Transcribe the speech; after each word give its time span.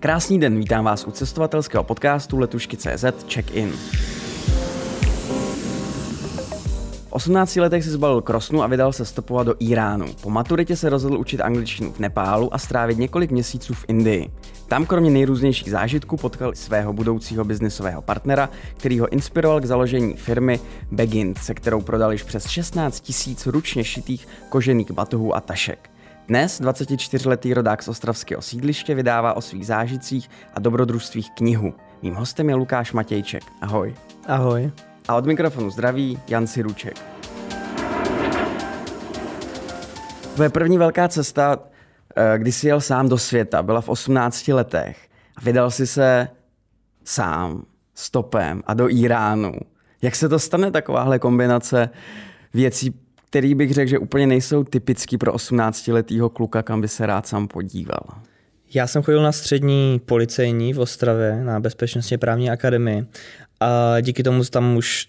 Krásný 0.00 0.40
den, 0.40 0.58
vítám 0.58 0.84
vás 0.84 1.06
u 1.06 1.10
cestovatelského 1.10 1.84
podcastu 1.84 2.38
Letušky.cz 2.38 3.04
Check-in. 3.34 3.72
V 6.92 7.06
18 7.10 7.56
letech 7.56 7.84
si 7.84 7.90
zbalil 7.90 8.20
krosnu 8.22 8.62
a 8.62 8.66
vydal 8.66 8.92
se 8.92 9.04
stopovat 9.04 9.46
do 9.46 9.54
Iránu. 9.58 10.06
Po 10.22 10.30
maturitě 10.30 10.76
se 10.76 10.88
rozhodl 10.88 11.18
učit 11.18 11.40
angličtinu 11.40 11.92
v 11.92 11.98
Nepálu 11.98 12.54
a 12.54 12.58
strávit 12.58 12.98
několik 12.98 13.30
měsíců 13.30 13.74
v 13.74 13.84
Indii. 13.88 14.30
Tam 14.68 14.86
kromě 14.86 15.10
nejrůznějších 15.10 15.70
zážitků 15.70 16.16
potkal 16.16 16.52
svého 16.54 16.92
budoucího 16.92 17.44
biznisového 17.44 18.02
partnera, 18.02 18.50
který 18.76 19.00
ho 19.00 19.08
inspiroval 19.08 19.60
k 19.60 19.66
založení 19.66 20.14
firmy 20.14 20.60
Begin, 20.90 21.34
se 21.34 21.54
kterou 21.54 21.80
prodal 21.80 22.12
již 22.12 22.22
přes 22.22 22.48
16 22.48 23.00
tisíc 23.00 23.46
ručně 23.46 23.84
šitých 23.84 24.28
kožených 24.48 24.90
batohů 24.90 25.36
a 25.36 25.40
tašek. 25.40 25.90
Dnes 26.28 26.60
24-letý 26.60 27.54
rodák 27.54 27.82
z 27.82 27.88
ostravského 27.88 28.42
sídliště 28.42 28.94
vydává 28.94 29.36
o 29.36 29.40
svých 29.40 29.66
zážitcích 29.66 30.30
a 30.54 30.60
dobrodružstvích 30.60 31.30
knihu. 31.30 31.74
Mým 32.02 32.14
hostem 32.14 32.48
je 32.48 32.54
Lukáš 32.54 32.92
Matějček. 32.92 33.42
Ahoj. 33.60 33.94
Ahoj. 34.26 34.72
A 35.08 35.16
od 35.16 35.26
mikrofonu 35.26 35.70
zdraví 35.70 36.18
Jan 36.28 36.46
Siruček. 36.46 36.98
Tvoje 40.34 40.50
první 40.50 40.78
velká 40.78 41.08
cesta, 41.08 41.58
eh, 42.16 42.38
kdy 42.38 42.52
jsi 42.52 42.68
jel 42.68 42.80
sám 42.80 43.08
do 43.08 43.18
světa, 43.18 43.62
byla 43.62 43.80
v 43.80 43.88
18 43.88 44.52
letech. 44.52 45.08
A 45.36 45.40
vydal 45.40 45.70
jsi 45.70 45.86
se 45.86 46.28
sám, 47.04 47.64
stopem 47.94 48.62
a 48.66 48.74
do 48.74 48.88
Iránu. 48.88 49.52
Jak 50.02 50.16
se 50.16 50.28
to 50.28 50.38
stane 50.38 50.70
takováhle 50.70 51.18
kombinace 51.18 51.90
věcí, 52.54 53.00
který 53.30 53.54
bych 53.54 53.74
řekl, 53.74 53.90
že 53.90 53.98
úplně 53.98 54.26
nejsou 54.26 54.64
typický 54.64 55.18
pro 55.18 55.32
18-letého 55.32 56.28
kluka, 56.28 56.62
kam 56.62 56.80
by 56.80 56.88
se 56.88 57.06
rád 57.06 57.26
sám 57.26 57.48
podíval? 57.48 58.02
Já 58.74 58.86
jsem 58.86 59.02
chodil 59.02 59.22
na 59.22 59.32
střední 59.32 60.00
policejní 60.06 60.72
v 60.72 60.80
Ostravě, 60.80 61.44
na 61.44 61.60
Bezpečnostně 61.60 62.18
právní 62.18 62.50
akademii 62.50 63.06
a 63.60 64.00
díky 64.00 64.22
tomu 64.22 64.44
tam 64.44 64.76
už 64.76 65.08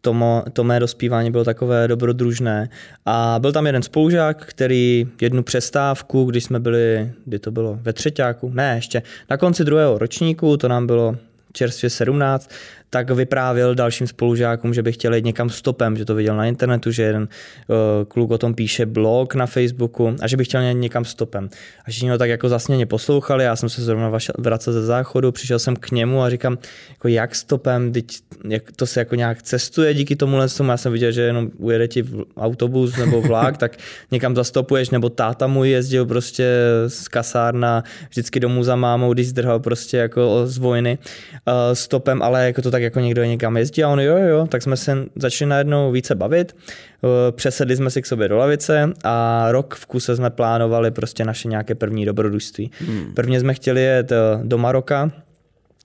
to, 0.00 0.14
mo, 0.14 0.44
to 0.52 0.64
mé 0.64 0.80
dospívání 0.80 1.30
bylo 1.30 1.44
takové 1.44 1.88
dobrodružné. 1.88 2.68
A 3.06 3.38
byl 3.38 3.52
tam 3.52 3.66
jeden 3.66 3.82
spolužák, 3.82 4.46
který 4.46 5.08
jednu 5.20 5.42
přestávku, 5.42 6.24
když 6.24 6.44
jsme 6.44 6.60
byli, 6.60 7.12
kdy 7.24 7.38
to 7.38 7.50
bylo, 7.50 7.78
ve 7.82 7.92
třetíku, 7.92 8.50
ne 8.54 8.72
ještě, 8.76 9.02
na 9.30 9.36
konci 9.36 9.64
druhého 9.64 9.98
ročníku, 9.98 10.56
to 10.56 10.68
nám 10.68 10.86
bylo 10.86 11.16
čerstvě 11.52 11.90
17, 11.90 12.50
tak 12.90 13.10
vyprávěl 13.10 13.74
dalším 13.74 14.06
spolužákům, 14.06 14.74
že 14.74 14.82
by 14.82 14.92
chtěl 14.92 15.14
jít 15.14 15.24
někam 15.24 15.50
stopem, 15.50 15.96
že 15.96 16.04
to 16.04 16.14
viděl 16.14 16.36
na 16.36 16.46
internetu, 16.46 16.90
že 16.90 17.02
jeden 17.02 17.22
uh, 17.22 17.76
kluk 18.08 18.30
o 18.30 18.38
tom 18.38 18.54
píše 18.54 18.86
blog 18.86 19.34
na 19.34 19.46
Facebooku 19.46 20.16
a 20.20 20.28
že 20.28 20.36
by 20.36 20.44
chtěl 20.44 20.62
jít 20.62 20.74
někam 20.74 21.04
stopem. 21.04 21.48
A 21.84 21.90
všichni 21.90 22.10
ho 22.10 22.18
tak 22.18 22.30
jako 22.30 22.48
zasněně 22.48 22.86
poslouchali, 22.86 23.44
já 23.44 23.56
jsem 23.56 23.68
se 23.68 23.82
zrovna 23.82 24.12
vracel 24.38 24.72
ze 24.72 24.82
záchodu, 24.82 25.32
přišel 25.32 25.58
jsem 25.58 25.76
k 25.76 25.90
němu 25.90 26.22
a 26.22 26.30
říkám, 26.30 26.58
jako 26.90 27.08
jak 27.08 27.34
stopem, 27.34 27.92
teď, 27.92 28.06
jak 28.48 28.72
to 28.76 28.86
se 28.86 29.00
jako 29.00 29.14
nějak 29.14 29.42
cestuje 29.42 29.94
díky 29.94 30.16
tomu 30.16 30.38
tomu, 30.56 30.70
já 30.70 30.76
jsem 30.76 30.92
viděl, 30.92 31.12
že 31.12 31.22
jenom 31.22 31.50
ujede 31.56 31.88
ti 31.88 32.04
autobus 32.36 32.96
nebo 32.96 33.22
vlak, 33.22 33.56
tak 33.56 33.76
někam 34.10 34.36
zastopuješ, 34.36 34.90
nebo 34.90 35.08
táta 35.08 35.46
můj 35.46 35.70
jezdil 35.70 36.06
prostě 36.06 36.54
z 36.88 37.08
kasárna 37.08 37.84
vždycky 38.10 38.40
domů 38.40 38.64
za 38.64 38.76
mámou, 38.76 39.12
když 39.12 39.28
zdrhal 39.28 39.60
prostě 39.60 39.96
jako 39.96 40.42
z 40.46 40.58
vojny 40.58 40.98
uh, 40.98 41.54
stopem, 41.72 42.22
ale 42.22 42.46
jako 42.46 42.62
to 42.62 42.70
tak 42.70 42.77
tak 42.78 42.82
jako 42.82 43.00
někdo 43.00 43.24
někam 43.24 43.56
jezdí 43.56 43.84
a 43.84 43.88
on 43.88 44.00
jo, 44.00 44.16
jo, 44.16 44.46
tak 44.46 44.62
jsme 44.62 44.76
se 44.76 44.96
začali 45.16 45.48
najednou 45.48 45.92
více 45.92 46.14
bavit, 46.14 46.56
eh, 46.56 47.32
přesedli 47.32 47.76
jsme 47.76 47.90
si 47.90 48.02
k 48.02 48.06
sobě 48.06 48.28
do 48.28 48.36
lavice 48.36 48.92
a 49.04 49.46
rok 49.52 49.74
v 49.74 49.86
kuse 49.86 50.16
jsme 50.16 50.30
plánovali 50.30 50.90
prostě 50.90 51.24
naše 51.24 51.48
nějaké 51.48 51.74
první 51.74 52.04
dobrodružství. 52.04 52.70
Hmm. 52.80 53.14
Prvně 53.14 53.40
jsme 53.40 53.54
chtěli 53.54 53.82
jet 53.82 54.12
eh, 54.12 54.16
do 54.42 54.58
Maroka, 54.58 55.10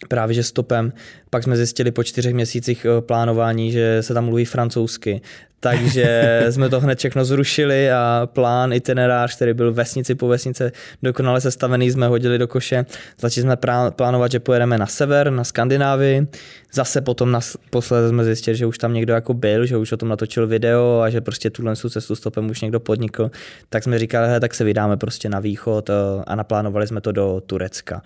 právě 0.07 0.33
že 0.33 0.43
stopem. 0.43 0.93
Pak 1.29 1.43
jsme 1.43 1.57
zjistili 1.57 1.91
po 1.91 2.03
čtyřech 2.03 2.33
měsících 2.33 2.85
eh, 2.85 3.01
plánování, 3.01 3.71
že 3.71 3.97
se 4.01 4.13
tam 4.13 4.25
mluví 4.25 4.45
francouzsky. 4.45 5.21
Takže 5.63 6.45
jsme 6.49 6.69
to 6.69 6.79
hned 6.79 6.99
všechno 6.99 7.25
zrušili 7.25 7.91
a 7.91 8.29
plán, 8.33 8.73
itinerář, 8.73 9.35
který 9.35 9.53
byl 9.53 9.73
vesnici 9.73 10.15
po 10.15 10.27
vesnice 10.27 10.71
dokonale 11.03 11.41
sestavený, 11.41 11.91
jsme 11.91 12.07
hodili 12.07 12.37
do 12.37 12.47
koše. 12.47 12.85
Začali 13.19 13.43
jsme 13.43 13.57
plánovat, 13.89 14.31
že 14.31 14.39
pojedeme 14.39 14.77
na 14.77 14.85
sever, 14.85 15.31
na 15.31 15.43
Skandinávii. 15.43 16.27
Zase 16.73 17.01
potom 17.01 17.31
na, 17.31 17.39
posledně 17.69 18.09
jsme 18.09 18.25
zjistili, 18.25 18.57
že 18.57 18.65
už 18.65 18.77
tam 18.77 18.93
někdo 18.93 19.13
jako 19.13 19.33
byl, 19.33 19.65
že 19.65 19.77
už 19.77 19.91
o 19.91 19.97
tom 19.97 20.09
natočil 20.09 20.47
video 20.47 20.99
a 20.99 21.09
že 21.09 21.21
prostě 21.21 21.49
tuhle 21.49 21.75
cestu 21.75 22.15
stopem 22.15 22.49
už 22.49 22.61
někdo 22.61 22.79
podnikl. 22.79 23.31
Tak 23.69 23.83
jsme 23.83 23.99
říkali, 23.99 24.27
hele, 24.27 24.39
tak 24.39 24.53
se 24.53 24.63
vydáme 24.63 24.97
prostě 24.97 25.29
na 25.29 25.39
východ 25.39 25.89
eh, 25.89 25.93
a 26.27 26.35
naplánovali 26.35 26.87
jsme 26.87 27.01
to 27.01 27.11
do 27.11 27.41
Turecka. 27.45 28.01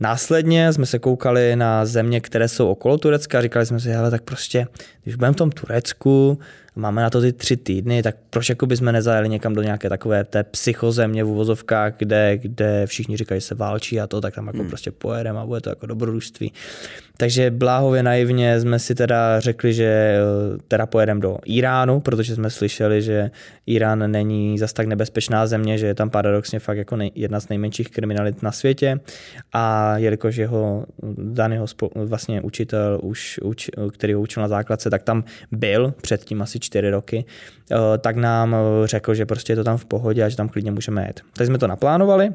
Následně 0.00 0.72
jsme 0.72 0.86
se 0.86 0.98
koukali 0.98 1.56
na 1.56 1.86
země, 1.86 2.20
které 2.20 2.48
jsou 2.48 2.68
okolo 2.68 2.98
Turecka 2.98 3.38
a 3.38 3.42
říkali 3.42 3.66
jsme 3.66 3.80
si, 3.80 3.90
hele, 3.90 4.10
tak 4.10 4.22
prostě, 4.22 4.66
když 5.02 5.14
budeme 5.14 5.32
v 5.32 5.36
tom 5.36 5.50
Turecku, 5.50 6.38
máme 6.76 7.02
na 7.02 7.10
to 7.10 7.20
ty 7.20 7.32
tři 7.32 7.56
týdny, 7.56 8.02
tak 8.02 8.16
proč 8.30 8.48
jako 8.48 8.66
bychom 8.66 8.92
nezajeli 8.92 9.28
někam 9.28 9.54
do 9.54 9.62
nějaké 9.62 9.88
takové 9.88 10.24
té 10.24 10.44
psychozemě 10.44 11.24
v 11.24 11.28
uvozovkách, 11.28 11.94
kde, 11.98 12.38
kde 12.38 12.86
všichni 12.86 13.16
říkají, 13.16 13.40
že 13.40 13.46
se 13.46 13.54
válčí 13.54 14.00
a 14.00 14.06
to, 14.06 14.20
tak 14.20 14.34
tam 14.34 14.46
jako 14.46 14.58
hmm. 14.58 14.68
prostě 14.68 14.90
pojedeme 14.90 15.38
a 15.38 15.46
bude 15.46 15.60
to 15.60 15.70
jako 15.70 15.86
dobrodružství. 15.86 16.52
Takže 17.20 17.50
bláhově 17.50 18.02
naivně 18.02 18.60
jsme 18.60 18.78
si 18.78 18.94
teda 18.94 19.40
řekli, 19.40 19.74
že 19.74 19.84
eh, 19.84 20.18
teda 20.68 20.86
pojedeme 20.86 21.20
do 21.20 21.38
Iránu, 21.44 22.00
protože 22.00 22.34
jsme 22.34 22.50
slyšeli, 22.50 23.02
že 23.02 23.30
Irán 23.66 24.10
není 24.10 24.58
zas 24.58 24.72
tak 24.72 24.86
nebezpečná 24.86 25.46
země, 25.46 25.78
že 25.78 25.86
je 25.86 25.94
tam 25.94 26.10
paradoxně 26.10 26.58
fakt 26.58 26.78
jako 26.78 26.96
nej, 26.96 27.10
jedna 27.14 27.40
z 27.40 27.48
nejmenších 27.48 27.90
kriminalit 27.90 28.42
na 28.42 28.52
světě 28.52 29.00
a 29.52 29.96
jelikož 29.98 30.36
jeho 30.36 30.86
daného 31.18 31.66
vlastně 31.94 32.40
učitel, 32.40 33.00
už, 33.02 33.40
uč, 33.42 33.70
který 33.92 34.14
ho 34.14 34.20
učil 34.20 34.42
na 34.42 34.48
základce, 34.48 34.90
tak 34.90 35.02
tam 35.02 35.24
byl 35.52 35.94
předtím 36.02 36.42
asi 36.42 36.59
čtyři 36.60 36.90
roky, 36.90 37.24
eh, 37.70 37.98
tak 37.98 38.16
nám 38.16 38.54
eh, 38.54 38.86
řekl, 38.86 39.14
že 39.14 39.26
prostě 39.26 39.52
je 39.52 39.56
to 39.56 39.64
tam 39.64 39.76
v 39.76 39.84
pohodě 39.84 40.24
a 40.24 40.28
že 40.28 40.36
tam 40.36 40.48
klidně 40.48 40.70
můžeme 40.70 41.06
jet. 41.06 41.20
Tak 41.32 41.46
jsme 41.46 41.58
to 41.58 41.66
naplánovali, 41.66 42.32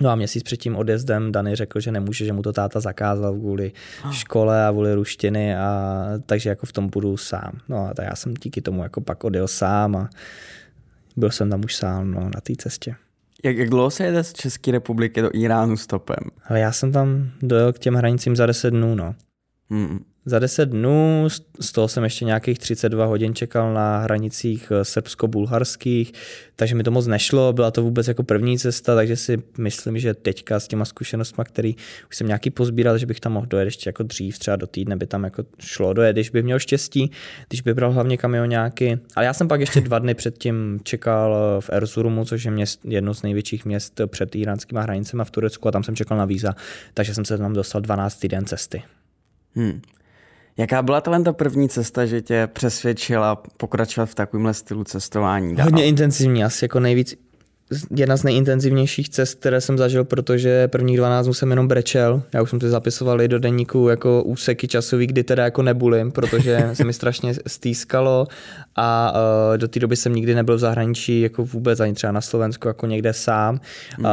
No 0.00 0.10
a 0.10 0.14
měsíc 0.14 0.42
před 0.42 0.56
tím 0.56 0.76
odjezdem 0.76 1.32
Dany 1.32 1.56
řekl, 1.56 1.80
že 1.80 1.92
nemůže, 1.92 2.24
že 2.24 2.32
mu 2.32 2.42
to 2.42 2.52
táta 2.52 2.80
zakázal 2.80 3.34
kvůli 3.34 3.72
škole 4.10 4.66
a 4.66 4.70
kvůli 4.70 4.94
ruštiny 4.94 5.56
a 5.56 6.04
takže 6.26 6.48
jako 6.48 6.66
v 6.66 6.72
tom 6.72 6.88
budu 6.88 7.16
sám. 7.16 7.52
No 7.68 7.86
a 7.86 7.94
tak 7.94 8.06
já 8.06 8.16
jsem 8.16 8.34
díky 8.34 8.60
tomu 8.62 8.82
jako 8.82 9.00
pak 9.00 9.24
odjel 9.24 9.48
sám 9.48 9.96
a 9.96 10.10
byl 11.16 11.30
jsem 11.30 11.50
tam 11.50 11.64
už 11.64 11.76
sám 11.76 12.10
no, 12.10 12.20
na 12.20 12.40
té 12.42 12.52
cestě. 12.58 12.94
Jak, 13.44 13.56
jak 13.56 13.70
dlouho 13.70 13.90
se 13.90 14.04
jede 14.04 14.24
z 14.24 14.32
České 14.32 14.70
republiky 14.70 15.22
do 15.22 15.30
Iránu 15.34 15.76
stopem? 15.76 16.24
Ale 16.48 16.60
já 16.60 16.72
jsem 16.72 16.92
tam 16.92 17.30
dojel 17.42 17.72
k 17.72 17.78
těm 17.78 17.94
hranicím 17.94 18.36
za 18.36 18.46
10 18.46 18.70
dnů, 18.70 18.94
no. 18.94 19.14
Hmm 19.70 20.11
za 20.24 20.38
10 20.38 20.68
dnů, 20.68 21.28
z 21.60 21.72
toho 21.72 21.88
jsem 21.88 22.04
ještě 22.04 22.24
nějakých 22.24 22.58
32 22.58 23.04
hodin 23.04 23.34
čekal 23.34 23.74
na 23.74 23.98
hranicích 23.98 24.72
eh, 24.74 24.84
srbsko-bulharských, 24.84 26.12
takže 26.56 26.74
mi 26.74 26.82
to 26.82 26.90
moc 26.90 27.06
nešlo, 27.06 27.52
byla 27.52 27.70
to 27.70 27.82
vůbec 27.82 28.08
jako 28.08 28.22
první 28.22 28.58
cesta, 28.58 28.94
takže 28.94 29.16
si 29.16 29.42
myslím, 29.58 29.98
že 29.98 30.14
teďka 30.14 30.60
s 30.60 30.68
těma 30.68 30.84
zkušenostmi, 30.84 31.44
který 31.46 31.76
už 32.10 32.16
jsem 32.16 32.26
nějaký 32.26 32.50
pozbíral, 32.50 32.98
že 32.98 33.06
bych 33.06 33.20
tam 33.20 33.32
mohl 33.32 33.46
dojet 33.46 33.64
ještě 33.64 33.88
jako 33.88 34.02
dřív, 34.02 34.38
třeba 34.38 34.56
do 34.56 34.66
týdne 34.66 34.96
by 34.96 35.06
tam 35.06 35.24
jako 35.24 35.44
šlo 35.58 35.92
dojet, 35.92 36.12
když 36.12 36.30
bych 36.30 36.44
měl 36.44 36.58
štěstí, 36.58 37.10
když 37.48 37.60
by 37.60 37.74
bral 37.74 37.92
hlavně 37.92 38.18
kamionáky. 38.18 38.98
Ale 39.16 39.26
já 39.26 39.32
jsem 39.32 39.48
pak 39.48 39.60
ještě 39.60 39.80
dva 39.80 39.98
dny 39.98 40.14
předtím 40.14 40.80
čekal 40.82 41.36
eh, 41.36 41.60
v 41.60 41.70
Erzurumu, 41.72 42.24
což 42.24 42.44
je 42.44 42.50
měst, 42.50 42.80
jedno 42.84 43.14
z 43.14 43.22
největších 43.22 43.64
měst 43.64 44.00
před 44.06 44.34
iránskými 44.34 44.80
hranicemi 44.82 45.22
v 45.24 45.30
Turecku 45.30 45.68
a 45.68 45.70
tam 45.70 45.84
jsem 45.84 45.96
čekal 45.96 46.18
na 46.18 46.24
víza, 46.24 46.54
takže 46.94 47.14
jsem 47.14 47.24
se 47.24 47.38
tam 47.38 47.52
dostal 47.52 47.80
12 47.80 48.16
týden 48.16 48.44
cesty. 48.44 48.82
Hmm. 49.54 49.80
Jaká 50.56 50.82
byla 50.82 51.00
ta 51.00 51.32
první 51.32 51.68
cesta, 51.68 52.06
že 52.06 52.22
tě 52.22 52.48
přesvědčila 52.52 53.36
pokračovat 53.56 54.06
v 54.06 54.14
takovémhle 54.14 54.54
stylu 54.54 54.84
cestování? 54.84 55.56
Dál? 55.56 55.64
Hodně 55.64 55.86
intenzivní, 55.86 56.44
asi 56.44 56.64
jako 56.64 56.80
nejvíc 56.80 57.14
jedna 57.96 58.16
z 58.16 58.22
nejintenzivnějších 58.22 59.08
cest, 59.08 59.34
které 59.34 59.60
jsem 59.60 59.78
zažil, 59.78 60.04
protože 60.04 60.68
prvních 60.68 60.96
12 60.96 61.24
dnů 61.26 61.34
jsem 61.34 61.50
jenom 61.50 61.68
brečel. 61.68 62.22
Já 62.32 62.42
už 62.42 62.50
jsem 62.50 62.60
si 62.60 62.68
zapisoval 62.68 63.22
i 63.22 63.28
do 63.28 63.38
deníku 63.38 63.88
jako 63.88 64.22
úseky 64.22 64.68
časový, 64.68 65.06
kdy 65.06 65.24
teda 65.24 65.44
jako 65.44 65.62
nebulím, 65.62 66.12
protože 66.12 66.70
se 66.72 66.84
mi 66.84 66.92
strašně 66.92 67.34
stýskalo 67.46 68.26
a 68.76 69.14
uh, 69.14 69.58
do 69.58 69.68
té 69.68 69.80
doby 69.80 69.96
jsem 69.96 70.14
nikdy 70.14 70.34
nebyl 70.34 70.56
v 70.56 70.58
zahraničí 70.58 71.20
jako 71.20 71.44
vůbec 71.44 71.80
ani 71.80 71.94
třeba 71.94 72.12
na 72.12 72.20
Slovensku 72.20 72.68
jako 72.68 72.86
někde 72.86 73.12
sám. 73.12 73.60
Hmm. 73.96 74.04
Uh, 74.04 74.12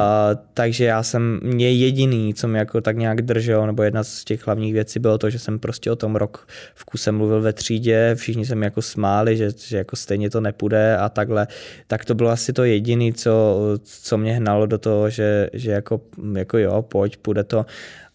takže 0.53 0.85
já 0.85 1.03
jsem, 1.03 1.39
mě 1.43 1.71
jediný, 1.71 2.33
co 2.33 2.47
mi 2.47 2.57
jako 2.57 2.81
tak 2.81 2.97
nějak 2.97 3.21
drželo, 3.21 3.65
nebo 3.65 3.83
jedna 3.83 4.03
z 4.03 4.23
těch 4.23 4.45
hlavních 4.47 4.73
věcí 4.73 4.99
bylo 4.99 5.17
to, 5.17 5.29
že 5.29 5.39
jsem 5.39 5.59
prostě 5.59 5.91
o 5.91 5.95
tom 5.95 6.15
rok 6.15 6.47
v 6.75 6.85
kuse 6.85 7.11
mluvil 7.11 7.41
ve 7.41 7.53
třídě, 7.53 8.15
všichni 8.15 8.45
se 8.45 8.55
mi 8.55 8.65
jako 8.65 8.81
smáli, 8.81 9.37
že, 9.37 9.49
že 9.67 9.77
jako 9.77 9.95
stejně 9.95 10.29
to 10.29 10.41
nepůjde 10.41 10.97
a 10.97 11.09
takhle. 11.09 11.47
Tak 11.87 12.05
to 12.05 12.15
bylo 12.15 12.29
asi 12.29 12.53
to 12.53 12.63
jediný, 12.63 13.13
co 13.13 13.48
co 13.83 14.17
mě 14.17 14.33
hnalo 14.33 14.65
do 14.65 14.77
toho, 14.77 15.09
že, 15.09 15.49
že 15.53 15.71
jako, 15.71 16.01
jako 16.37 16.57
jo, 16.57 16.81
pojď, 16.81 17.17
půjde 17.17 17.43
to. 17.43 17.65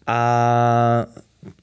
A 0.07 1.05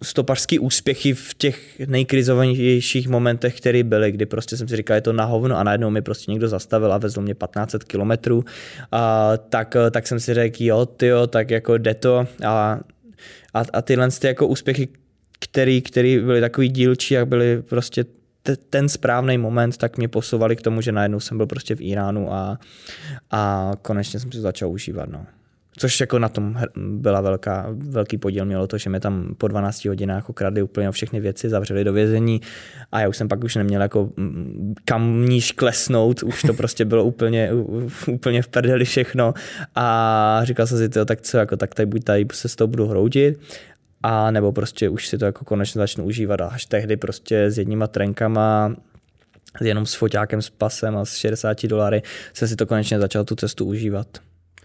stopařský 0.02 0.58
úspěchy 0.58 1.14
v 1.14 1.34
těch 1.34 1.78
nejkrizovanějších 1.86 3.08
momentech, 3.08 3.56
které 3.56 3.82
byly, 3.82 4.12
kdy 4.12 4.26
prostě 4.26 4.56
jsem 4.56 4.68
si 4.68 4.76
říkal, 4.76 4.94
je 4.94 5.00
to 5.00 5.12
na 5.12 5.24
hovno 5.24 5.58
a 5.58 5.62
najednou 5.62 5.90
mi 5.90 6.02
prostě 6.02 6.30
někdo 6.30 6.48
zastavil 6.48 6.92
a 6.92 6.98
vezl 6.98 7.22
mě 7.22 7.34
1500 7.34 7.84
kilometrů, 7.84 8.44
tak, 9.48 9.76
tak 9.90 10.06
jsem 10.06 10.20
si 10.20 10.34
řekl, 10.34 10.56
jo, 10.60 10.86
tyjo, 10.86 11.26
tak 11.26 11.50
jako 11.50 11.78
jde 11.78 11.94
to 11.94 12.26
a, 12.44 12.80
a, 13.54 13.64
a 13.72 13.82
tyhle 13.82 14.10
ty 14.10 14.26
jako 14.26 14.46
úspěchy, 14.46 14.88
který, 15.40 15.82
který 15.82 16.18
byly 16.18 16.40
takový 16.40 16.68
dílčí 16.68 17.18
a 17.18 17.24
byly 17.24 17.62
prostě 17.62 18.04
ten 18.70 18.88
správný 18.88 19.38
moment, 19.38 19.76
tak 19.76 19.96
mě 19.98 20.08
posouvali 20.08 20.56
k 20.56 20.62
tomu, 20.62 20.80
že 20.80 20.92
najednou 20.92 21.20
jsem 21.20 21.36
byl 21.36 21.46
prostě 21.46 21.74
v 21.74 21.80
Iránu 21.80 22.32
a, 22.32 22.58
a 23.30 23.72
konečně 23.82 24.20
jsem 24.20 24.32
si 24.32 24.40
začal 24.40 24.70
užívat. 24.70 25.08
No. 25.08 25.26
Což 25.76 26.00
jako 26.00 26.18
na 26.18 26.28
tom 26.28 26.56
byla 26.76 27.20
velká, 27.20 27.66
velký 27.70 28.18
podíl 28.18 28.44
mělo 28.44 28.66
to, 28.66 28.78
že 28.78 28.90
mě 28.90 29.00
tam 29.00 29.34
po 29.38 29.48
12 29.48 29.84
hodinách 29.84 30.30
ukradli 30.30 30.62
úplně 30.62 30.90
všechny 30.90 31.20
věci, 31.20 31.48
zavřeli 31.48 31.84
do 31.84 31.92
vězení 31.92 32.40
a 32.92 33.00
já 33.00 33.08
už 33.08 33.16
jsem 33.16 33.28
pak 33.28 33.44
už 33.44 33.56
neměl 33.56 33.82
jako 33.82 34.10
kam 34.84 35.24
níž 35.24 35.52
klesnout, 35.52 36.22
už 36.22 36.42
to 36.42 36.54
prostě 36.54 36.84
bylo 36.84 37.04
úplně, 37.04 37.50
úplně 38.08 38.42
v 38.42 38.48
prdeli 38.48 38.84
všechno 38.84 39.34
a 39.74 40.40
říkal 40.44 40.66
jsem 40.66 40.78
si, 40.78 40.88
to, 40.88 41.04
tak 41.04 41.20
co, 41.20 41.38
jako, 41.38 41.56
tak 41.56 41.74
tady 41.74 41.86
buď 41.86 42.04
tady 42.04 42.26
se 42.32 42.48
s 42.48 42.56
tou 42.56 42.66
budu 42.66 42.86
hroudit 42.86 43.40
a 44.02 44.30
nebo 44.30 44.52
prostě 44.52 44.88
už 44.88 45.08
si 45.08 45.18
to 45.18 45.24
jako 45.24 45.44
konečně 45.44 45.78
začnu 45.78 46.04
užívat 46.04 46.40
a 46.40 46.46
až 46.46 46.66
tehdy 46.66 46.96
prostě 46.96 47.44
s 47.44 47.58
jedníma 47.58 47.86
trenkama 47.86 48.76
jenom 49.60 49.86
s 49.86 49.94
foťákem, 49.94 50.42
s 50.42 50.50
pasem 50.50 50.96
a 50.96 51.04
s 51.04 51.16
60 51.16 51.66
dolary 51.66 52.02
jsem 52.34 52.48
si 52.48 52.56
to 52.56 52.66
konečně 52.66 52.98
začal 52.98 53.24
tu 53.24 53.34
cestu 53.34 53.64
užívat. 53.64 54.06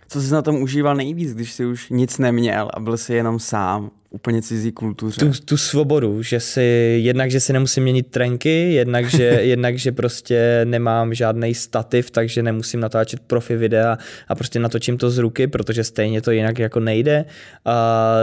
Co 0.09 0.21
jsi 0.21 0.33
na 0.33 0.41
tom 0.41 0.61
užíval 0.61 0.95
nejvíc, 0.95 1.33
když 1.33 1.51
jsi 1.51 1.65
už 1.65 1.89
nic 1.89 2.17
neměl 2.17 2.69
a 2.73 2.79
byl 2.79 2.97
jsi 2.97 3.13
jenom 3.13 3.39
sám, 3.39 3.91
úplně 4.09 4.41
cizí 4.41 4.71
kultuře? 4.71 5.19
Tu, 5.19 5.31
tu 5.45 5.57
svobodu, 5.57 6.21
že 6.21 6.39
si, 6.39 6.97
jednak, 7.03 7.31
že 7.31 7.39
si 7.39 7.53
nemusím 7.53 7.83
měnit 7.83 8.07
trenky, 8.07 8.73
jednak, 8.73 9.09
že, 9.09 9.23
jednak, 9.41 9.77
že 9.77 9.91
prostě 9.91 10.61
nemám 10.63 11.13
žádný 11.13 11.53
stativ, 11.53 12.11
takže 12.11 12.43
nemusím 12.43 12.79
natáčet 12.79 13.19
profi 13.19 13.55
videa 13.55 13.97
a 14.27 14.35
prostě 14.35 14.59
natočím 14.59 14.97
to 14.97 15.09
z 15.09 15.17
ruky, 15.17 15.47
protože 15.47 15.83
stejně 15.83 16.21
to 16.21 16.31
jinak 16.31 16.59
jako 16.59 16.79
nejde. 16.79 17.25
A 17.65 18.19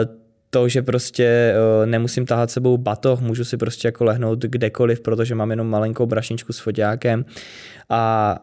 to, 0.54 0.68
že 0.68 0.82
prostě 0.82 1.54
uh, 1.54 1.86
nemusím 1.86 2.26
tahat 2.26 2.50
sebou 2.50 2.76
batoh, 2.76 3.20
můžu 3.20 3.44
si 3.44 3.56
prostě 3.56 3.88
jako 3.88 4.04
lehnout 4.04 4.38
kdekoliv, 4.38 5.00
protože 5.00 5.34
mám 5.34 5.50
jenom 5.50 5.66
malinkou 5.66 6.06
brašničku 6.06 6.52
s 6.52 6.58
foťákem 6.58 7.24
a, 7.90 8.36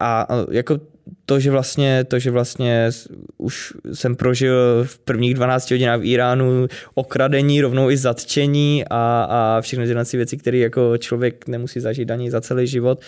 a 0.00 0.26
jako 0.50 0.80
to, 1.26 1.40
že 1.40 1.50
vlastně, 1.50 2.04
to, 2.04 2.18
že 2.18 2.30
vlastně 2.30 2.90
už 3.38 3.72
jsem 3.92 4.16
prožil 4.16 4.84
v 4.84 4.98
prvních 4.98 5.34
12 5.34 5.70
hodinách 5.70 6.00
v 6.00 6.04
Iránu 6.04 6.66
okradení, 6.94 7.60
rovnou 7.60 7.90
i 7.90 7.96
zatčení 7.96 8.84
a, 8.90 9.26
a 9.30 9.60
všechny 9.60 9.86
tyhle 9.86 10.04
věci, 10.12 10.36
které 10.36 10.58
jako 10.58 10.96
člověk 10.98 11.48
nemusí 11.48 11.80
zažít 11.80 12.10
ani 12.10 12.30
za 12.30 12.40
celý 12.40 12.66
život. 12.66 13.00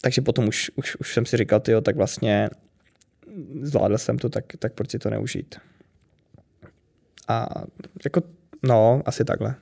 Takže 0.00 0.22
potom 0.22 0.48
už, 0.48 0.70
už, 0.76 0.96
už 0.96 1.14
jsem 1.14 1.26
si 1.26 1.36
říkal, 1.36 1.60
tyjo, 1.60 1.80
tak 1.80 1.96
vlastně 1.96 2.50
zvládl 3.62 3.98
jsem 3.98 4.18
to, 4.18 4.28
tak, 4.28 4.44
tak 4.58 4.72
proč 4.72 4.90
si 4.90 4.98
to 4.98 5.10
neužít. 5.10 5.54
A 7.30 7.46
jako, 8.04 8.22
no, 8.62 9.02
asi 9.06 9.24
takhle. 9.24 9.54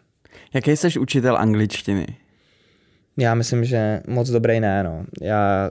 Jaký 0.55 0.77
jsi 0.77 0.99
učitel 0.99 1.37
angličtiny? 1.37 2.07
Já 3.17 3.35
myslím, 3.35 3.65
že 3.65 4.01
moc 4.09 4.31
dobrý 4.31 4.61
ne, 4.61 4.83
no. 4.83 5.05
Já 5.21 5.71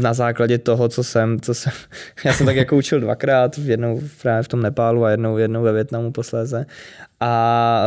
na 0.00 0.14
základě 0.14 0.58
toho, 0.58 0.88
co 0.88 1.04
jsem, 1.04 1.40
co 1.40 1.54
jsem, 1.54 1.72
já 2.24 2.32
jsem 2.32 2.46
tak 2.46 2.56
jako 2.56 2.76
učil 2.76 3.00
dvakrát, 3.00 3.58
jednou 3.58 4.00
právě 4.22 4.42
v 4.42 4.48
tom 4.48 4.62
Nepálu 4.62 5.04
a 5.04 5.10
jednou, 5.10 5.38
jednou 5.38 5.62
ve 5.62 5.72
Větnamu 5.72 6.12
posléze. 6.12 6.66
A 7.20 7.82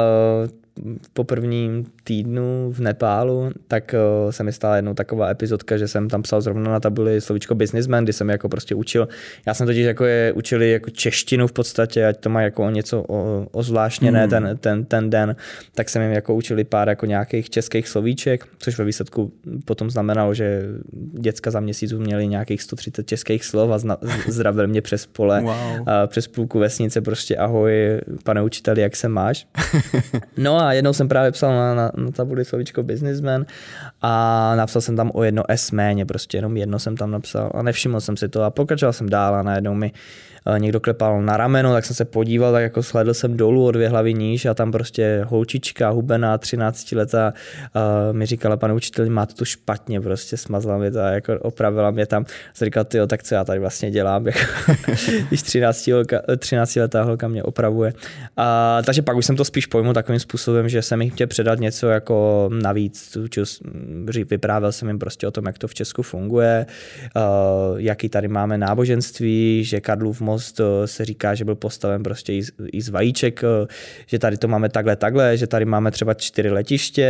po 1.13 1.23
prvním 1.23 1.85
týdnu 2.03 2.71
v 2.71 2.79
Nepálu, 2.79 3.51
tak 3.67 3.95
uh, 4.25 4.31
se 4.31 4.43
mi 4.43 4.53
stala 4.53 4.75
jednou 4.75 4.93
taková 4.93 5.29
epizodka, 5.29 5.77
že 5.77 5.87
jsem 5.87 6.09
tam 6.09 6.21
psal 6.21 6.41
zrovna 6.41 6.71
na 6.71 6.79
tabuli 6.79 7.21
slovíčko 7.21 7.55
businessman, 7.55 8.03
kdy 8.03 8.13
jsem 8.13 8.29
jako 8.29 8.49
prostě 8.49 8.75
učil. 8.75 9.07
Já 9.45 9.53
jsem 9.53 9.67
totiž 9.67 9.85
jako 9.85 10.05
je 10.05 10.33
učili 10.33 10.71
jako 10.71 10.89
češtinu 10.89 11.47
v 11.47 11.51
podstatě, 11.51 12.05
ať 12.05 12.17
to 12.17 12.29
má 12.29 12.41
jako 12.41 12.69
něco 12.69 13.03
o, 13.07 13.47
ozvláštněné 13.51 14.19
hmm. 14.19 14.29
ten, 14.29 14.57
ten, 14.57 14.85
ten 14.85 15.09
den, 15.09 15.35
tak 15.75 15.89
jsem 15.89 16.01
jim 16.01 16.11
jako 16.11 16.35
učili 16.35 16.63
pár 16.63 16.89
jako 16.89 17.05
nějakých 17.05 17.49
českých 17.49 17.87
slovíček, 17.87 18.47
což 18.57 18.77
ve 18.77 18.85
výsledku 18.85 19.31
potom 19.65 19.89
znamenalo, 19.89 20.33
že 20.33 20.63
děcka 21.19 21.51
za 21.51 21.59
měsíc 21.59 21.93
měli 21.93 22.27
nějakých 22.27 22.61
130 22.61 23.07
českých 23.07 23.45
slov 23.45 23.71
a 23.71 23.77
zna, 23.77 23.97
zdravil 24.27 24.67
mě 24.67 24.81
přes 24.81 25.05
pole, 25.05 25.41
wow. 25.41 25.89
a 25.89 26.07
přes 26.07 26.27
půlku 26.27 26.59
vesnice 26.59 27.01
prostě 27.01 27.37
ahoj, 27.37 28.01
pane 28.23 28.41
učiteli, 28.41 28.81
jak 28.81 28.95
se 28.95 29.07
máš? 29.07 29.47
No 30.37 30.61
a 30.61 30.68
jednou 30.73 30.93
jsem 30.93 31.07
právě 31.07 31.31
psal 31.31 31.51
na, 31.51 31.75
na, 31.75 31.91
na 31.97 32.11
tabuli 32.11 32.45
slovíčko 32.45 32.83
businessman 32.83 33.45
a 34.01 34.53
napsal 34.55 34.81
jsem 34.81 34.95
tam 34.95 35.11
o 35.13 35.23
jedno 35.23 35.43
S 35.47 35.71
méně, 35.71 36.05
prostě 36.05 36.37
jenom 36.37 36.57
jedno 36.57 36.79
jsem 36.79 36.97
tam 36.97 37.11
napsal 37.11 37.51
a 37.53 37.63
nevšiml 37.63 38.01
jsem 38.01 38.17
si 38.17 38.29
to 38.29 38.43
a 38.43 38.49
pokračoval 38.49 38.93
jsem 38.93 39.09
dál 39.09 39.35
a 39.35 39.43
najednou 39.43 39.73
mi 39.73 39.91
Eh, 40.55 40.59
někdo 40.59 40.79
klepal 40.79 41.21
na 41.21 41.37
rameno, 41.37 41.73
tak 41.73 41.85
jsem 41.85 41.95
se 41.95 42.05
podíval, 42.05 42.51
tak 42.51 42.63
jako 42.63 42.81
shledl 42.81 43.13
jsem 43.13 43.37
dolů 43.37 43.65
o 43.65 43.71
dvě 43.71 43.89
hlavy 43.89 44.13
níž 44.13 44.45
a 44.45 44.53
tam 44.53 44.71
prostě 44.71 45.25
holčička, 45.27 45.89
hubená, 45.89 46.37
13 46.37 46.91
letá 46.91 47.33
uh, 47.75 48.15
mi 48.15 48.25
říkala, 48.25 48.57
pane 48.57 48.73
učiteli, 48.73 49.09
máte 49.09 49.33
to 49.33 49.45
špatně, 49.45 50.01
prostě 50.01 50.37
smazla 50.37 50.77
mě 50.77 50.91
to 50.91 50.99
a 50.99 51.09
jako 51.09 51.33
opravila 51.41 51.91
mě 51.91 52.05
tam. 52.05 52.25
Jsem 52.53 52.65
říkal, 52.65 52.83
ty 52.83 52.97
tak 53.07 53.23
co 53.23 53.35
já 53.35 53.43
tady 53.43 53.59
vlastně 53.59 53.91
dělám, 53.91 54.27
jako, 54.27 54.39
když 55.27 55.41
13, 55.41 55.87
holka, 55.87 56.21
13 56.37 56.75
letá 56.75 57.03
holka 57.03 57.27
mě 57.27 57.43
opravuje. 57.43 57.93
A, 58.37 58.77
takže 58.85 59.01
pak 59.01 59.17
už 59.17 59.25
jsem 59.25 59.35
to 59.35 59.45
spíš 59.45 59.65
pojmul 59.65 59.93
takovým 59.93 60.19
způsobem, 60.19 60.58
že 60.67 60.81
jsem 60.81 61.01
jim 61.01 61.11
chtěl 61.11 61.27
předat 61.27 61.59
něco 61.59 61.87
jako 61.87 62.49
navíc, 62.61 63.17
vyprávěl 64.29 64.71
jsem 64.71 64.87
jim 64.87 64.99
prostě 64.99 65.27
o 65.27 65.31
tom, 65.31 65.45
jak 65.45 65.57
to 65.57 65.67
v 65.67 65.73
Česku 65.73 66.03
funguje, 66.03 66.65
uh, 67.15 67.79
jaký 67.79 68.09
tady 68.09 68.27
máme 68.27 68.57
náboženství, 68.57 69.63
že 69.63 69.81
Karlův 69.81 70.21
most 70.21 70.59
eh, 70.59 70.87
se 70.87 71.05
říká, 71.05 71.35
že 71.35 71.45
byl 71.45 71.55
postaven 71.55 72.03
prostě 72.03 72.33
i 72.71 72.81
z, 72.81 72.89
vajíček, 72.89 73.43
eh, 73.43 73.67
že 74.05 74.19
tady 74.19 74.37
to 74.37 74.47
máme 74.47 74.69
takhle, 74.69 74.95
takhle, 74.95 75.37
že 75.37 75.47
tady 75.47 75.65
máme 75.65 75.91
třeba 75.91 76.13
čtyři 76.13 76.49
letiště 76.49 77.09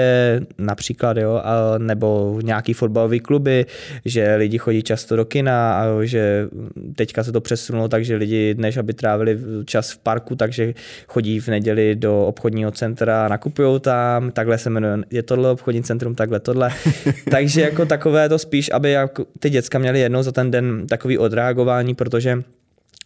například, 0.58 1.18
jo, 1.18 1.42
nebo 1.78 2.40
nějaký 2.44 2.74
fotbalový 2.74 3.20
kluby, 3.20 3.66
že 4.06 4.36
lidi 4.36 4.58
chodí 4.58 4.84
často 4.84 5.16
do 5.16 5.26
kina 5.26 5.82
a 5.82 6.04
že 6.04 6.48
teďka 6.96 7.24
se 7.24 7.32
to 7.32 7.42
přesunulo 7.42 7.88
tak, 7.88 8.06
že 8.06 8.16
lidi 8.16 8.56
než 8.58 8.78
aby 8.78 8.94
trávili 8.94 9.40
čas 9.66 9.92
v 9.92 9.98
parku, 9.98 10.36
takže 10.36 10.74
chodí 11.08 11.40
v 11.40 11.48
neděli 11.48 11.96
do 11.96 12.28
obchodního 12.28 12.72
centra 12.72 13.28
nakupují 13.30 13.80
tam, 13.80 14.32
takhle 14.32 14.58
se 14.58 14.70
jmenuje, 14.70 14.98
je 15.12 15.24
tohle 15.24 15.52
obchodní 15.52 15.84
centrum, 15.84 16.16
takhle 16.16 16.40
tohle. 16.40 16.70
takže 17.32 17.62
jako 17.62 17.86
takové 17.86 18.30
to 18.30 18.40
spíš, 18.40 18.72
aby 18.74 18.92
jako 18.92 19.26
ty 19.40 19.50
děcka 19.50 19.80
měly 19.80 20.00
jednou 20.00 20.24
za 20.24 20.32
ten 20.32 20.52
den 20.52 20.88
takový 20.88 21.18
odreagování, 21.18 21.96
protože 21.96 22.44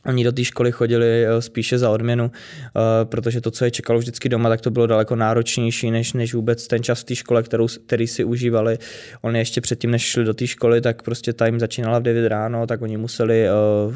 Oni 0.06 0.24
do 0.24 0.32
té 0.32 0.44
školy 0.44 0.72
chodili 0.72 1.26
eh, 1.26 1.42
spíše 1.42 1.78
za 1.78 1.90
odměnu, 1.90 2.32
eh, 2.34 2.80
protože 3.06 3.42
to, 3.42 3.52
co 3.52 3.66
je 3.66 3.72
čekalo 3.72 4.00
vždycky 4.00 4.30
doma, 4.30 4.50
tak 4.50 4.62
to 4.62 4.72
bylo 4.72 4.88
daleko 4.88 5.16
náročnější, 5.16 5.92
než, 5.92 6.14
než 6.14 6.34
vůbec 6.34 6.68
ten 6.68 6.84
čas 6.84 7.02
v 7.02 7.04
té 7.04 7.16
škole, 7.16 7.44
kterou, 7.44 7.68
který 7.86 8.08
si 8.08 8.24
užívali. 8.24 8.78
Oni 9.22 9.40
ještě 9.40 9.62
předtím, 9.62 9.92
než 9.92 10.02
šli 10.02 10.24
do 10.24 10.34
té 10.34 10.48
školy, 10.48 10.82
tak 10.82 11.02
prostě 11.02 11.34
ta 11.34 11.46
jim 11.46 11.60
začínala 11.60 12.00
v 12.00 12.04
9 12.04 12.28
ráno, 12.28 12.68
tak 12.68 12.82
oni 12.82 12.98
museli 12.98 13.48
eh, 13.48 13.52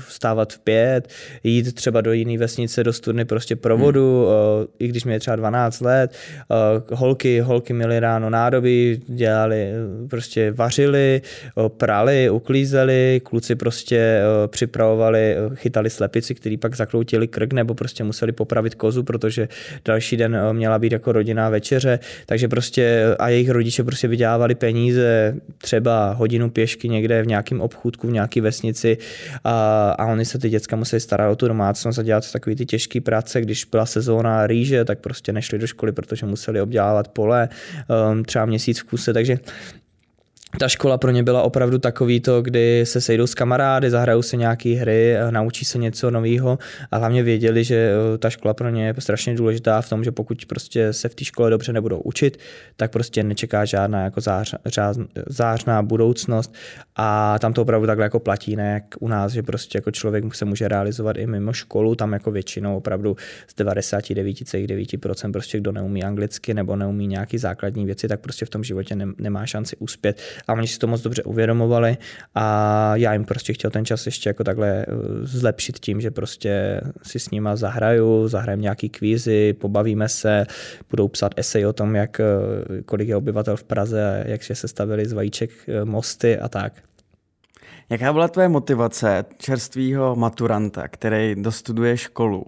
vstávat 0.08 0.53
v 0.53 0.60
5, 0.60 1.10
jít 1.43 1.75
třeba 1.75 2.01
do 2.01 2.13
jiné 2.13 2.38
vesnice, 2.38 2.84
do 2.84 2.93
studny 2.93 3.25
prostě 3.25 3.55
pro 3.55 3.77
vodu, 3.77 4.27
hmm. 4.27 4.67
i 4.79 4.88
když 4.88 5.03
měli 5.03 5.20
třeba 5.20 5.36
12 5.36 5.81
let. 5.81 6.13
Holky, 6.93 7.39
holky 7.39 7.74
měly 7.74 8.00
ráno 8.00 8.29
nádoby, 8.29 9.00
dělali, 9.08 9.72
prostě 10.10 10.51
vařili, 10.51 11.22
prali, 11.67 12.29
uklízeli, 12.29 13.22
kluci 13.24 13.55
prostě 13.55 14.22
připravovali, 14.48 15.36
chytali 15.55 15.89
slepici, 15.98 16.36
který 16.36 16.58
pak 16.58 16.75
zakroutili 16.75 17.27
krk 17.27 17.54
nebo 17.54 17.74
prostě 17.74 18.04
museli 18.04 18.32
popravit 18.32 18.75
kozu, 18.75 19.04
protože 19.04 19.48
další 19.86 20.18
den 20.18 20.36
eh, 20.36 20.54
měla 20.54 20.80
být 20.80 20.92
jako 20.92 21.12
rodinná 21.12 21.50
večeře, 21.50 22.00
takže 22.25 22.48
prostě 22.48 22.82
eh, 22.82 23.16
a 23.16 23.30
jejich 23.30 23.50
rodiče 23.50 23.84
prostě 23.84 24.08
vydělávali 24.08 24.56
peníze 24.56 25.36
třeba 25.58 26.13
hodinu 26.13 26.50
pěšky 26.50 26.89
někde 26.89 27.24
v 27.24 27.27
nějakém 27.27 27.62
obchůdku, 27.62 28.08
v 28.08 28.12
nějaké 28.12 28.42
vesnici. 28.42 28.98
A, 29.44 29.89
a 29.92 30.06
oni 30.06 30.25
se 30.25 30.39
ty 30.39 30.50
děcka 30.50 30.75
museli 30.75 31.00
starat 31.00 31.32
o 31.32 31.36
tu 31.36 31.48
domácnost 31.48 32.00
a 32.00 32.04
dělat 32.04 32.32
takový 32.32 32.56
ty 32.56 32.66
těžké 32.66 33.01
práce, 33.01 33.42
když 33.42 33.66
byla 33.66 33.86
sezóna 33.86 34.48
rýže, 34.48 34.86
tak 34.86 35.00
prostě 35.00 35.34
nešli 35.34 35.60
do 35.60 35.68
školy, 35.68 35.92
protože 35.92 36.25
museli 36.25 36.62
obdělávat 36.62 37.08
pole 37.08 37.50
um, 38.12 38.24
třeba 38.24 38.46
měsíc 38.46 38.80
v 38.80 38.84
kuse, 38.84 39.13
takže 39.13 39.39
ta 40.60 40.68
škola 40.68 40.98
pro 40.98 41.12
ně 41.12 41.24
byla 41.24 41.42
opravdu 41.42 41.77
takový 41.77 42.20
to, 42.20 42.42
kdy 42.42 42.86
se 42.86 43.01
sejdou 43.01 43.27
s 43.27 43.36
kamarády, 43.36 43.89
zahrajou 43.89 44.22
se 44.22 44.38
nějaké 44.38 44.70
hry, 44.70 45.16
naučí 45.30 45.66
se 45.66 45.77
něco 45.77 46.12
nového 46.12 46.60
a 46.92 46.98
hlavně 46.98 47.24
věděli, 47.24 47.63
že 47.63 47.75
eh, 47.75 48.18
ta 48.18 48.30
škola 48.30 48.54
pro 48.54 48.70
ně 48.70 48.86
je 48.86 48.94
strašně 49.00 49.36
důležitá 49.36 49.82
v 49.82 49.89
tom, 49.89 50.04
že 50.04 50.12
pokud 50.12 50.46
prostě 50.46 50.94
se 50.94 51.10
v 51.10 51.16
té 51.16 51.25
škole 51.25 51.50
dobře 51.50 51.74
nebudou 51.74 52.00
učit, 52.00 52.39
tak 52.75 52.92
prostě 52.92 53.24
nečeká 53.24 53.66
žádná 53.66 54.04
jako 54.04 54.22
zář, 54.22 54.56
řáz, 54.66 54.98
zářná 55.27 55.84
budoucnost. 55.84 56.54
A 56.96 57.39
tam 57.39 57.54
to 57.54 57.62
opravdu 57.62 57.88
takhle 57.88 58.06
jako 58.06 58.20
platí, 58.20 58.56
ne 58.56 58.74
jak 58.74 58.84
u 59.00 59.08
nás, 59.08 59.32
že 59.32 59.44
prostě 59.44 59.77
jako 59.77 59.92
člověk 59.92 60.36
se 60.36 60.46
může 60.46 60.68
realizovat 60.68 61.18
i 61.18 61.27
mimo 61.27 61.54
školu, 61.54 61.96
tam 61.96 62.13
jako 62.13 62.32
většinou 62.32 62.77
opravdu 62.77 63.16
z 63.48 63.56
99,9% 63.56 65.32
prostě 65.32 65.58
kdo 65.58 65.72
neumí 65.72 66.04
anglicky 66.04 66.54
nebo 66.54 66.75
neumí 66.75 67.08
nějaký 67.08 67.38
základní 67.38 67.86
věci, 67.86 68.08
tak 68.08 68.20
prostě 68.20 68.46
v 68.46 68.50
tom 68.50 68.63
životě 68.63 68.96
nemá 69.18 69.46
šanci 69.46 69.75
uspět 69.75 70.22
a 70.48 70.54
oni 70.54 70.68
si 70.68 70.80
to 70.80 70.88
moc 70.88 71.01
dobře 71.01 71.24
uvědomovali 71.24 71.98
a 72.36 72.96
já 72.96 73.13
jim 73.13 73.25
prostě 73.25 73.54
chtěl 73.54 73.72
ten 73.72 73.86
čas 73.86 74.06
ještě 74.06 74.30
jako 74.30 74.44
takhle 74.44 74.70
eh, 74.70 74.86
zlepšit 75.22 75.80
tím, 75.80 76.01
že 76.01 76.12
prostě 76.12 76.82
si 77.04 77.20
s 77.20 77.32
nima 77.32 77.56
zahraju, 77.56 78.27
zahrajeme 78.27 78.62
nějaký 78.62 78.89
kvízy, 78.89 79.54
pobavíme 79.54 80.10
se, 80.10 80.46
budou 80.89 81.08
psát 81.08 81.32
esej 81.36 81.66
o 81.66 81.74
tom, 81.74 81.96
jak, 81.96 82.20
eh, 82.20 82.25
kolik 82.86 83.08
je 83.08 83.16
obyvatel 83.16 83.58
v 83.58 83.63
Praze, 83.63 84.24
jak 84.27 84.44
se 84.44 84.68
stavili 84.68 85.06
z 85.06 85.13
vajíček 85.13 85.51
eh, 85.68 85.86
mosty 85.86 86.39
a 86.39 86.50
tak. 86.50 86.74
Jaká 87.89 88.13
byla 88.13 88.27
tvoje 88.27 88.50
motivace 88.50 89.25
čerstvého 89.38 90.16
maturanta, 90.16 90.88
který 90.88 91.36
dostuduje 91.36 91.98
školu, 91.98 92.46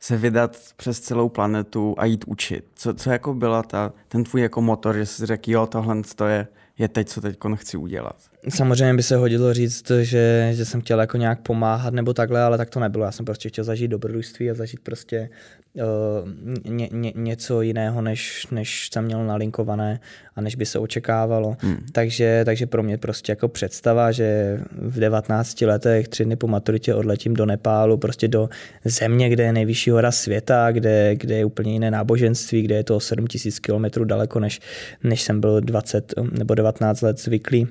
se 0.00 0.16
vydat 0.16 0.56
přes 0.76 1.00
celou 1.00 1.28
planetu 1.28 1.94
a 1.98 2.04
jít 2.04 2.24
učit? 2.26 2.64
Co, 2.74 2.94
co 2.94 3.10
jako 3.10 3.34
byla 3.34 3.62
ta, 3.62 3.92
ten 4.08 4.24
tvůj 4.24 4.40
jako 4.40 4.62
motor, 4.62 4.96
že 4.96 5.06
jsi 5.06 5.26
řekl, 5.26 5.50
jo, 5.50 5.66
tohle 5.66 6.02
to 6.16 6.26
je 6.26 6.46
je 6.78 6.88
teď, 6.88 7.08
co 7.08 7.20
teď 7.20 7.36
chci 7.54 7.76
udělat. 7.76 8.16
Samozřejmě 8.48 8.94
by 8.94 9.02
se 9.02 9.16
hodilo 9.16 9.54
říct, 9.54 9.90
že, 10.02 10.50
že 10.52 10.64
jsem 10.64 10.80
chtěl 10.80 11.00
jako 11.00 11.16
nějak 11.16 11.40
pomáhat 11.40 11.94
nebo 11.94 12.14
takhle, 12.14 12.42
ale 12.42 12.58
tak 12.58 12.70
to 12.70 12.80
nebylo. 12.80 13.04
Já 13.04 13.12
jsem 13.12 13.24
prostě 13.24 13.48
chtěl 13.48 13.64
zažít 13.64 13.90
dobrodružství 13.90 14.50
a 14.50 14.54
zažít 14.54 14.80
prostě 14.80 15.28
uh, 15.74 16.72
ně, 16.72 16.88
ně, 16.92 17.12
něco 17.16 17.62
jiného, 17.62 18.02
než, 18.02 18.46
než 18.50 18.88
jsem 18.92 19.04
měl 19.04 19.26
nalinkované 19.26 20.00
a 20.36 20.40
než 20.40 20.56
by 20.56 20.66
se 20.66 20.78
očekávalo. 20.78 21.56
Hmm. 21.60 21.86
Takže, 21.92 22.42
takže 22.44 22.66
pro 22.66 22.82
mě 22.82 22.98
prostě 22.98 23.32
jako 23.32 23.48
představa, 23.48 24.12
že 24.12 24.58
v 24.72 25.00
19 25.00 25.60
letech 25.60 26.08
tři 26.08 26.24
dny 26.24 26.36
po 26.36 26.48
maturitě 26.48 26.94
odletím 26.94 27.34
do 27.34 27.46
Nepálu, 27.46 27.96
prostě 27.96 28.28
do 28.28 28.48
země, 28.84 29.28
kde 29.30 29.44
je 29.44 29.52
nejvyšší 29.52 29.90
hora 29.90 30.10
světa, 30.10 30.72
kde, 30.72 31.16
kde 31.16 31.34
je 31.36 31.44
úplně 31.44 31.72
jiné 31.72 31.90
náboženství, 31.90 32.62
kde 32.62 32.74
je 32.74 32.84
to 32.84 33.00
7000 33.00 33.58
km 33.58 34.04
daleko, 34.04 34.40
než, 34.40 34.60
než 35.04 35.22
jsem 35.22 35.40
byl 35.40 35.60
20 35.60 36.14
nebo 36.38 36.54
19 36.54 37.00
let 37.00 37.20
zvyklý 37.20 37.68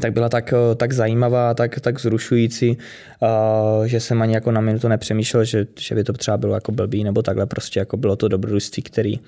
tak 0.00 0.12
byla 0.12 0.28
tak, 0.28 0.54
tak 0.76 0.92
zajímavá, 0.92 1.54
tak, 1.54 1.80
tak 1.80 2.00
zrušující, 2.00 2.78
že 3.84 4.00
jsem 4.00 4.22
ani 4.22 4.34
jako 4.34 4.52
na 4.52 4.60
minutu 4.60 4.88
nepřemýšlel, 4.88 5.44
že, 5.44 5.66
že 5.78 5.94
by 5.94 6.04
to 6.04 6.12
třeba 6.12 6.36
bylo 6.36 6.54
jako 6.54 6.72
blbý 6.72 7.04
nebo 7.04 7.22
takhle, 7.22 7.46
prostě 7.46 7.78
jako 7.80 7.96
bylo 7.96 8.16
to 8.16 8.28
dobrodružství, 8.28 8.82
který, 8.82 9.20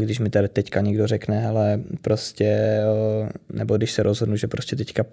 když 0.00 0.18
mi 0.18 0.30
tady 0.30 0.48
teďka 0.48 0.80
někdo 0.80 1.06
řekne, 1.06 1.46
ale 1.46 1.80
prostě, 2.02 2.80
nebo 3.52 3.76
když 3.76 3.92
se 3.92 4.02
rozhodnu, 4.02 4.36
že 4.36 4.46
prostě 4.46 4.76
teďka 4.76 5.04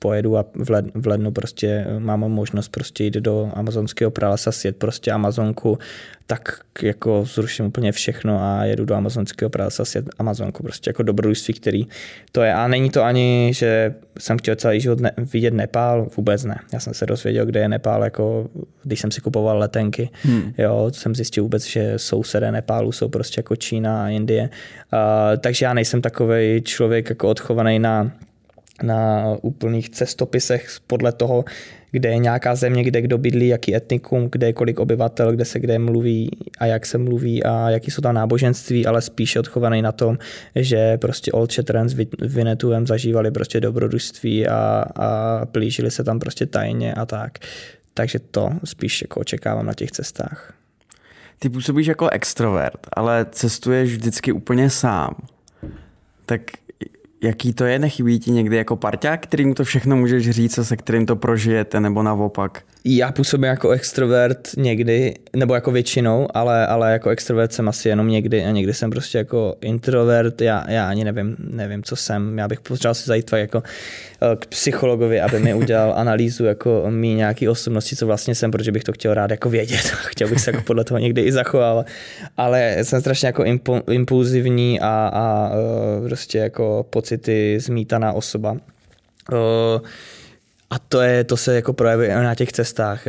pojedu 0.00 0.36
a 0.36 0.44
v, 0.54 0.70
led, 0.70 0.84
v 0.94 1.06
lednu 1.06 1.30
prostě 1.30 1.86
mám 1.98 2.20
možnost 2.20 2.68
prostě 2.68 3.04
jít 3.04 3.14
do 3.14 3.50
amazonského 3.54 4.10
pralesa, 4.10 4.52
sjet 4.52 4.76
prostě 4.76 5.10
Amazonku, 5.10 5.78
tak 6.26 6.60
jako 6.82 7.24
zruším 7.24 7.66
úplně 7.66 7.92
všechno 7.92 8.38
a 8.42 8.64
jedu 8.64 8.84
do 8.84 8.94
amazonského 8.94 9.50
pralesa, 9.50 9.84
sjet 9.84 10.04
Amazonku, 10.18 10.62
prostě 10.62 10.90
jako 10.90 11.02
dobrodružství, 11.02 11.54
který 11.54 11.86
to 12.32 12.42
je. 12.42 12.54
A 12.54 12.68
není 12.68 12.90
to 12.90 13.02
ani, 13.02 13.50
že 13.54 13.94
jsem 14.18 14.38
chtěl 14.38 14.56
celý 14.56 14.80
život 14.80 15.00
ne, 15.00 15.12
vidět 15.18 15.54
Nepál, 15.54 16.08
vůbec 16.16 16.44
ne. 16.44 16.60
Já 16.72 16.80
jsem 16.80 16.94
se 16.94 17.06
dozvěděl, 17.06 17.46
kde 17.46 17.60
je 17.60 17.68
Nepál, 17.68 18.04
jako 18.04 18.48
když 18.82 19.00
jsem 19.00 19.10
si 19.10 19.20
kupoval 19.20 19.58
letenky, 19.58 20.10
hmm. 20.22 20.52
jo, 20.58 20.90
jsem 20.94 21.14
zjistil 21.14 21.42
vůbec, 21.42 21.66
že 21.66 21.92
sousedé 21.96 22.52
Nepálu 22.52 22.92
jsou 22.92 23.08
prostě 23.08 23.38
jako 23.38 23.56
Čína 23.56 24.04
a 24.04 24.08
Indie. 24.08 24.42
Uh, 24.42 24.98
takže 25.40 25.64
já 25.64 25.74
nejsem 25.74 26.02
takový 26.02 26.62
člověk 26.62 27.08
jako 27.10 27.28
odchovaný 27.28 27.78
na 27.78 28.12
na 28.82 29.26
úplných 29.42 29.90
cestopisech 29.90 30.68
podle 30.86 31.12
toho, 31.12 31.44
kde 31.90 32.08
je 32.08 32.18
nějaká 32.18 32.54
země, 32.54 32.84
kde 32.84 33.02
kdo 33.02 33.18
bydlí, 33.18 33.48
jaký 33.48 33.76
etnikum, 33.76 34.28
kde 34.32 34.46
je 34.46 34.52
kolik 34.52 34.80
obyvatel, 34.80 35.32
kde 35.32 35.44
se 35.44 35.60
kde 35.60 35.78
mluví 35.78 36.30
a 36.58 36.66
jak 36.66 36.86
se 36.86 36.98
mluví 36.98 37.44
a 37.44 37.70
jaký 37.70 37.90
jsou 37.90 38.02
tam 38.02 38.14
náboženství, 38.14 38.86
ale 38.86 39.02
spíše 39.02 39.40
odchovaný 39.40 39.82
na 39.82 39.92
tom, 39.92 40.18
že 40.54 40.98
prostě 40.98 41.32
Old 41.32 41.52
Shatterhand 41.52 41.90
s 41.90 41.96
Vinetuem 42.18 42.86
zažívali 42.86 43.30
prostě 43.30 43.60
dobrodružství 43.60 44.46
a, 44.46 44.84
a 44.96 45.46
plížili 45.46 45.90
se 45.90 46.04
tam 46.04 46.18
prostě 46.18 46.46
tajně 46.46 46.94
a 46.94 47.06
tak. 47.06 47.38
Takže 47.94 48.18
to 48.18 48.50
spíš 48.64 49.02
jako 49.02 49.20
očekávám 49.20 49.66
na 49.66 49.74
těch 49.74 49.90
cestách. 49.90 50.54
Ty 51.38 51.48
působíš 51.48 51.86
jako 51.86 52.08
extrovert, 52.08 52.86
ale 52.92 53.26
cestuješ 53.30 53.90
vždycky 53.90 54.32
úplně 54.32 54.70
sám. 54.70 55.14
Tak 56.26 56.40
jaký 57.22 57.52
to 57.52 57.64
je? 57.64 57.78
Nechybí 57.78 58.18
ti 58.18 58.30
někdy 58.30 58.56
jako 58.56 58.76
parťák, 58.76 59.22
kterým 59.22 59.54
to 59.54 59.64
všechno 59.64 59.96
můžeš 59.96 60.30
říct 60.30 60.58
a 60.58 60.64
se 60.64 60.76
kterým 60.76 61.06
to 61.06 61.16
prožijete, 61.16 61.80
nebo 61.80 62.02
naopak? 62.02 62.62
Já 62.84 63.12
působím 63.12 63.44
jako 63.44 63.70
extrovert 63.70 64.48
někdy, 64.56 65.14
nebo 65.36 65.54
jako 65.54 65.70
většinou, 65.70 66.28
ale, 66.34 66.66
ale 66.66 66.92
jako 66.92 67.10
extrovert 67.10 67.52
jsem 67.52 67.68
asi 67.68 67.88
jenom 67.88 68.08
někdy 68.08 68.44
a 68.44 68.50
někdy 68.50 68.74
jsem 68.74 68.90
prostě 68.90 69.18
jako 69.18 69.56
introvert, 69.60 70.40
já, 70.40 70.70
já 70.70 70.88
ani 70.88 71.04
nevím, 71.04 71.36
nevím, 71.38 71.82
co 71.82 71.96
jsem, 71.96 72.38
já 72.38 72.48
bych 72.48 72.60
potřeboval 72.60 72.94
si 72.94 73.06
zajít 73.06 73.30
jako 73.32 73.62
k 74.36 74.46
psychologovi, 74.46 75.20
aby 75.20 75.38
mi 75.38 75.54
udělal 75.54 75.92
analýzu 75.96 76.44
jako 76.44 76.84
mý 76.88 77.14
nějaký 77.14 77.48
osobnosti, 77.48 77.96
co 77.96 78.06
vlastně 78.06 78.34
jsem, 78.34 78.50
protože 78.50 78.72
bych 78.72 78.84
to 78.84 78.92
chtěl 78.92 79.14
rád 79.14 79.30
jako 79.30 79.50
vědět, 79.50 79.80
chtěl 80.06 80.28
bych 80.28 80.40
se 80.40 80.50
jako 80.50 80.62
podle 80.62 80.84
toho 80.84 80.98
někdy 80.98 81.22
i 81.22 81.32
zachovávat, 81.32 81.86
ale 82.36 82.76
jsem 82.82 83.00
strašně 83.00 83.26
jako 83.26 83.44
impulzivní 83.90 84.80
a, 84.80 85.10
a 85.14 85.50
prostě 86.08 86.38
jako 86.38 86.86
pocity 86.90 87.58
zmítaná 87.60 88.12
osoba. 88.12 88.56
A 90.70 90.78
to, 90.78 91.00
je, 91.00 91.24
to 91.24 91.36
se 91.36 91.54
jako 91.54 91.72
projevuje 91.72 92.22
na 92.22 92.34
těch 92.34 92.52
cestách. 92.52 93.02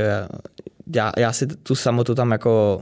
Já, 0.95 1.11
já 1.17 1.33
si 1.33 1.47
tu 1.47 1.75
samotu 1.75 2.15
tam 2.15 2.31
jako 2.31 2.81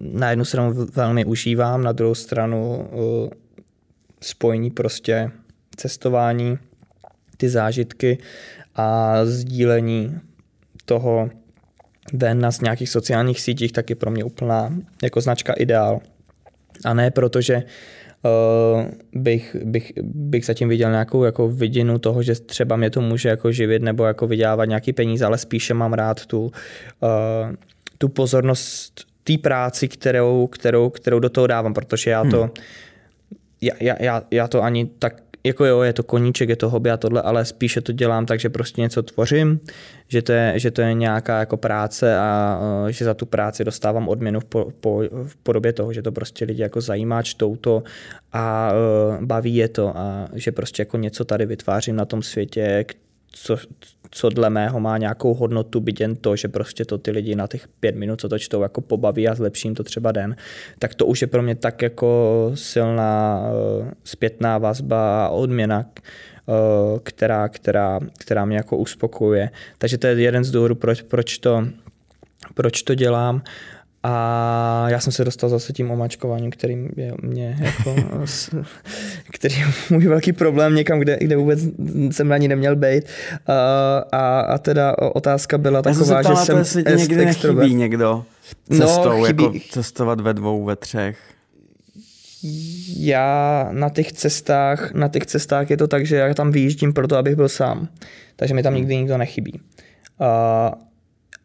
na 0.00 0.30
jednu 0.30 0.44
stranu 0.44 0.86
velmi 0.94 1.24
užívám, 1.24 1.82
na 1.82 1.92
druhou 1.92 2.14
stranu 2.14 2.88
uh, 2.92 3.30
spojení 4.20 4.70
prostě 4.70 5.30
cestování, 5.76 6.58
ty 7.36 7.48
zážitky 7.48 8.18
a 8.74 9.16
sdílení 9.24 10.20
toho 10.84 11.30
ven 12.12 12.40
na 12.40 12.50
nějakých 12.62 12.88
sociálních 12.88 13.40
sítích 13.40 13.72
taky 13.72 13.94
pro 13.94 14.10
mě 14.10 14.24
úplná 14.24 14.74
jako 15.02 15.20
značka 15.20 15.52
ideál. 15.52 16.00
A 16.84 16.94
ne 16.94 17.10
proto, 17.10 17.40
že 17.40 17.62
bych, 19.12 19.56
bych, 19.64 19.92
bych 20.02 20.44
zatím 20.44 20.68
viděl 20.68 20.90
nějakou 20.90 21.24
jako 21.24 21.48
vidinu 21.48 21.98
toho, 21.98 22.22
že 22.22 22.34
třeba 22.34 22.76
mě 22.76 22.90
to 22.90 23.00
může 23.00 23.28
jako 23.28 23.52
živit 23.52 23.82
nebo 23.82 24.04
jako 24.04 24.26
vydělávat 24.26 24.64
nějaký 24.64 24.92
peníze, 24.92 25.24
ale 25.24 25.38
spíše 25.38 25.74
mám 25.74 25.92
rád 25.92 26.26
tu, 26.26 26.42
uh, 26.42 26.50
tu 27.98 28.08
pozornost 28.08 29.04
té 29.24 29.38
práci, 29.38 29.88
kterou, 29.88 30.46
kterou, 30.46 30.90
kterou 30.90 31.18
do 31.18 31.30
toho 31.30 31.46
dávám, 31.46 31.74
protože 31.74 32.10
já 32.10 32.24
to, 32.24 32.40
hmm. 32.40 32.50
já, 33.80 33.96
já, 34.00 34.22
já 34.30 34.48
to 34.48 34.62
ani 34.62 34.86
tak 34.98 35.22
jako 35.44 35.64
jo, 35.64 35.80
je 35.80 35.92
to 35.92 36.02
koníček, 36.02 36.48
je 36.48 36.56
to 36.56 36.70
hobby 36.70 36.90
a 36.90 36.96
tohle, 36.96 37.22
ale 37.22 37.44
spíše 37.44 37.80
to 37.80 37.92
dělám 37.92 38.26
tak, 38.26 38.40
že 38.40 38.50
prostě 38.50 38.80
něco 38.80 39.02
tvořím, 39.02 39.60
že 40.08 40.22
to 40.22 40.32
je, 40.32 40.52
že 40.56 40.70
to 40.70 40.82
je 40.82 40.94
nějaká 40.94 41.38
jako 41.38 41.56
práce 41.56 42.18
a 42.18 42.60
uh, 42.82 42.88
že 42.88 43.04
za 43.04 43.14
tu 43.14 43.26
práci 43.26 43.64
dostávám 43.64 44.08
odměnu 44.08 44.40
v, 44.40 44.44
po, 44.44 44.72
po, 44.80 45.02
v 45.26 45.36
podobě 45.36 45.72
toho, 45.72 45.92
že 45.92 46.02
to 46.02 46.12
prostě 46.12 46.44
lidi 46.44 46.62
jako 46.62 46.80
zajímá, 46.80 47.22
čtou 47.22 47.56
to 47.56 47.82
a 48.32 48.72
uh, 48.72 49.24
baví 49.24 49.56
je 49.56 49.68
to 49.68 49.98
a 49.98 50.28
že 50.34 50.52
prostě 50.52 50.82
jako 50.82 50.96
něco 50.96 51.24
tady 51.24 51.46
vytvářím 51.46 51.96
na 51.96 52.04
tom 52.04 52.22
světě, 52.22 52.84
co, 53.32 53.56
co 54.10 54.28
dle 54.28 54.50
mého 54.50 54.80
má 54.80 54.98
nějakou 54.98 55.34
hodnotu, 55.34 55.80
byť 55.80 56.00
jen 56.00 56.16
to, 56.16 56.36
že 56.36 56.48
prostě 56.48 56.84
to 56.84 56.98
ty 56.98 57.10
lidi 57.10 57.34
na 57.34 57.46
těch 57.46 57.68
pět 57.68 57.94
minut, 57.96 58.20
co 58.20 58.28
to 58.28 58.38
čtou, 58.38 58.62
jako 58.62 58.80
pobaví 58.80 59.28
a 59.28 59.34
zlepším 59.34 59.74
to 59.74 59.84
třeba 59.84 60.12
den, 60.12 60.36
tak 60.78 60.94
to 60.94 61.06
už 61.06 61.20
je 61.20 61.26
pro 61.26 61.42
mě 61.42 61.54
tak 61.54 61.82
jako 61.82 62.50
silná 62.54 63.40
uh, 63.40 63.88
zpětná 64.04 64.58
vazba 64.58 65.26
a 65.26 65.28
odměna, 65.28 65.86
uh, 66.46 66.54
která, 67.02 67.48
která, 67.48 68.00
která 68.18 68.44
mě 68.44 68.56
jako 68.56 68.76
uspokojuje. 68.76 69.50
Takže 69.78 69.98
to 69.98 70.06
je 70.06 70.22
jeden 70.22 70.44
z 70.44 70.50
důvodů, 70.50 70.74
proč, 70.74 71.02
proč, 71.02 71.38
to, 71.38 71.64
proč 72.54 72.82
to 72.82 72.94
dělám. 72.94 73.42
A 74.02 74.84
já 74.88 75.00
jsem 75.00 75.12
se 75.12 75.24
dostal 75.24 75.50
zase 75.50 75.72
tím 75.72 75.90
omačkováním, 75.90 76.50
který 76.50 76.88
je 76.96 77.12
mě 77.22 77.56
jako, 77.60 77.96
který 79.32 79.54
je 79.54 79.66
můj 79.90 80.06
velký 80.06 80.32
problém 80.32 80.74
někam, 80.74 80.98
kde, 80.98 81.18
kde 81.20 81.36
vůbec 81.36 81.60
jsem 82.10 82.32
ani 82.32 82.48
neměl 82.48 82.76
být. 82.76 83.04
A, 83.46 83.98
a, 84.12 84.40
a 84.40 84.58
teda 84.58 84.98
otázka 84.98 85.58
byla 85.58 85.82
taková, 85.82 86.16
já 86.16 86.22
jsem 86.22 86.36
že 86.36 86.44
jsem 86.44 86.58
jestli 86.58 86.84
ti 86.84 86.96
někdy 86.96 87.24
nechybí 87.24 87.74
někdo 87.74 88.24
no, 88.70 88.78
cestou, 88.78 89.08
no, 89.08 89.24
chybí. 89.24 89.44
jako 89.44 89.58
cestovat 89.70 90.20
ve 90.20 90.34
dvou, 90.34 90.64
ve 90.64 90.76
třech. 90.76 91.18
já 92.96 93.68
na 93.72 93.88
těch 93.88 94.12
cestách, 94.12 94.92
na 94.94 95.08
těch 95.08 95.26
cestách 95.26 95.70
je 95.70 95.76
to 95.76 95.88
tak, 95.88 96.06
že 96.06 96.16
já 96.16 96.34
tam 96.34 96.52
vyjíždím 96.52 96.92
proto, 96.92 97.16
abych 97.16 97.36
byl 97.36 97.48
sám. 97.48 97.88
Takže 98.36 98.54
mi 98.54 98.62
tam 98.62 98.74
nikdy 98.74 98.96
nikdo 98.96 99.18
nechybí. 99.18 99.60
A, 100.20 100.72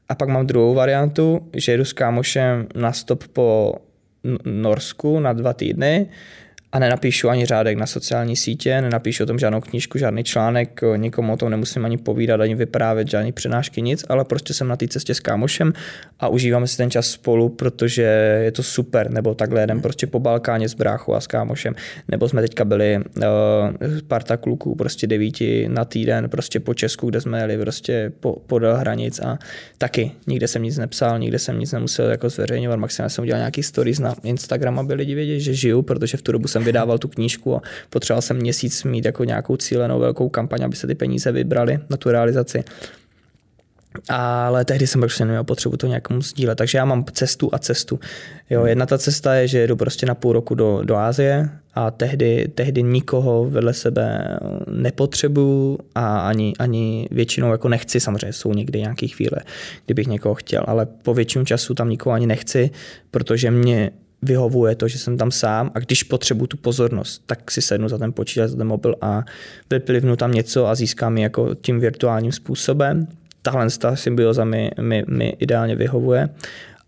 a 0.10 0.16
pak 0.16 0.30
mám 0.30 0.48
druhou 0.48 0.74
variantu, 0.74 1.50
že 1.54 1.72
jedu 1.72 1.86
s 1.86 1.94
kámošem 1.94 2.68
na 2.76 2.94
stop 2.94 3.28
po 3.28 3.76
Norsku 4.46 5.20
na 5.20 5.34
dva 5.34 5.54
týdny 5.54 6.10
a 6.78 6.80
nenapíšu 6.80 7.30
ani 7.30 7.46
řádek 7.46 7.78
na 7.78 7.86
sociální 7.86 8.36
sítě, 8.36 8.82
nenapíšu 8.82 9.24
o 9.24 9.26
tom 9.26 9.40
žádnou 9.40 9.62
knížku, 9.62 9.98
žádný 9.98 10.24
článek, 10.24 10.82
nikomu 10.96 11.34
o 11.34 11.38
tom 11.38 11.50
nemusím 11.50 11.86
ani 11.86 11.98
povídat, 11.98 12.42
ani 12.42 12.56
vyprávět, 12.56 13.10
žádný 13.10 13.32
přednášky, 13.32 13.82
nic, 13.82 14.06
ale 14.10 14.26
prostě 14.26 14.54
jsem 14.54 14.68
na 14.68 14.76
té 14.76 14.88
cestě 14.88 15.14
s 15.14 15.20
kámošem 15.20 15.74
a 16.20 16.28
užíváme 16.28 16.68
si 16.68 16.78
ten 16.78 16.92
čas 16.92 17.08
spolu, 17.08 17.50
protože 17.50 18.02
je 18.44 18.52
to 18.52 18.64
super, 18.64 19.12
nebo 19.12 19.34
takhle 19.34 19.62
jeden 19.62 19.82
prostě 19.82 20.08
po 20.08 20.20
Balkáně 20.20 20.70
s 20.70 20.74
bráchou 20.74 21.14
a 21.14 21.20
s 21.20 21.28
kámošem, 21.28 21.76
nebo 22.08 22.30
jsme 22.30 22.42
teďka 22.42 22.66
byli 22.66 22.98
uh, 22.98 23.24
parta 24.08 24.38
kluků, 24.38 24.76
prostě 24.76 25.08
devíti 25.08 25.70
na 25.70 25.86
týden, 25.86 26.30
prostě 26.30 26.60
po 26.60 26.74
Česku, 26.74 27.10
kde 27.10 27.22
jsme 27.22 27.40
jeli 27.40 27.58
prostě 27.58 28.12
po, 28.20 28.34
podél 28.48 28.76
hranic 28.76 29.20
a 29.20 29.40
taky 29.78 30.12
nikde 30.28 30.48
jsem 30.48 30.64
nic 30.64 30.78
nepsal, 30.78 31.20
nikde 31.20 31.40
jsem 31.40 31.60
nic 31.60 31.72
nemusel 31.72 32.10
jako 32.10 32.30
zveřejňovat, 32.30 32.80
maximálně 32.80 33.10
jsem 33.10 33.22
udělal 33.22 33.40
nějaký 33.40 33.64
stories 33.64 34.00
na 34.00 34.16
Instagram, 34.24 34.80
aby 34.80 34.94
lidi 34.94 35.16
věděli, 35.16 35.42
že 35.42 35.54
žiju, 35.54 35.82
protože 35.82 36.18
v 36.18 36.22
tu 36.22 36.32
dobu 36.32 36.48
jsem 36.48 36.67
vydával 36.68 36.98
tu 36.98 37.08
knížku 37.08 37.56
a 37.56 37.62
potřeboval 37.90 38.22
jsem 38.22 38.38
měsíc 38.38 38.84
mít 38.84 39.06
jako 39.06 39.24
nějakou 39.24 39.58
cílenou 39.58 40.00
velkou 40.00 40.30
kampaň, 40.30 40.64
aby 40.64 40.76
se 40.76 40.88
ty 40.88 40.96
peníze 40.96 41.32
vybrali 41.32 41.80
na 41.90 41.98
tu 41.98 42.12
realizaci. 42.12 42.64
Ale 44.10 44.66
tehdy 44.66 44.88
jsem 44.88 45.02
prostě 45.02 45.26
neměl 45.26 45.44
potřebu 45.44 45.78
to 45.78 45.88
nějakému 45.88 46.22
sdílet. 46.22 46.58
Takže 46.58 46.78
já 46.78 46.86
mám 46.86 47.06
cestu 47.12 47.50
a 47.52 47.60
cestu. 47.60 48.00
Jo, 48.50 48.60
hmm. 48.60 48.70
jedna 48.70 48.86
ta 48.86 48.98
cesta 48.98 49.36
je, 49.36 49.48
že 49.48 49.68
jdu 49.68 49.76
prostě 49.76 50.06
na 50.06 50.16
půl 50.16 50.34
roku 50.34 50.56
do, 50.56 50.82
do 50.84 50.96
Ázie 50.96 51.50
a 51.74 51.92
tehdy, 51.92 52.48
tehdy 52.56 52.84
nikoho 52.84 53.50
vedle 53.50 53.74
sebe 53.74 54.38
nepotřebuju 54.72 55.78
a 55.96 56.20
ani, 56.20 56.54
ani 56.60 57.08
většinou 57.12 57.52
jako 57.52 57.70
nechci. 57.70 58.00
Samozřejmě 58.00 58.34
jsou 58.34 58.54
někdy 58.54 58.80
nějaké 58.80 59.08
chvíle, 59.08 59.38
kdybych 59.86 60.08
někoho 60.08 60.36
chtěl, 60.36 60.64
ale 60.68 60.86
po 60.86 61.14
většinu 61.14 61.46
času 61.46 61.74
tam 61.74 61.90
nikoho 61.90 62.14
ani 62.14 62.28
nechci, 62.28 62.70
protože 63.12 63.52
mě 63.52 63.92
vyhovuje 64.22 64.76
to, 64.76 64.88
že 64.88 64.98
jsem 64.98 65.18
tam 65.18 65.32
sám 65.32 65.72
a 65.76 65.80
když 65.80 66.04
potřebuji 66.04 66.48
tu 66.48 66.58
pozornost, 66.58 67.24
tak 67.26 67.52
si 67.52 67.62
sednu 67.62 67.90
za 67.90 67.98
ten 67.98 68.14
počítač, 68.14 68.50
za 68.50 68.58
ten 68.58 68.68
mobil 68.68 68.96
a 69.02 69.24
vyplivnu 69.70 70.16
tam 70.16 70.32
něco 70.32 70.68
a 70.68 70.76
získám 70.76 71.18
ji 71.18 71.24
jako 71.24 71.56
tím 71.56 71.80
virtuálním 71.80 72.32
způsobem. 72.32 73.08
Tahle 73.42 73.68
symbioza 73.94 74.46
mi, 74.46 74.72
mi, 74.82 75.04
mi 75.08 75.30
ideálně 75.40 75.76
vyhovuje. 75.76 76.30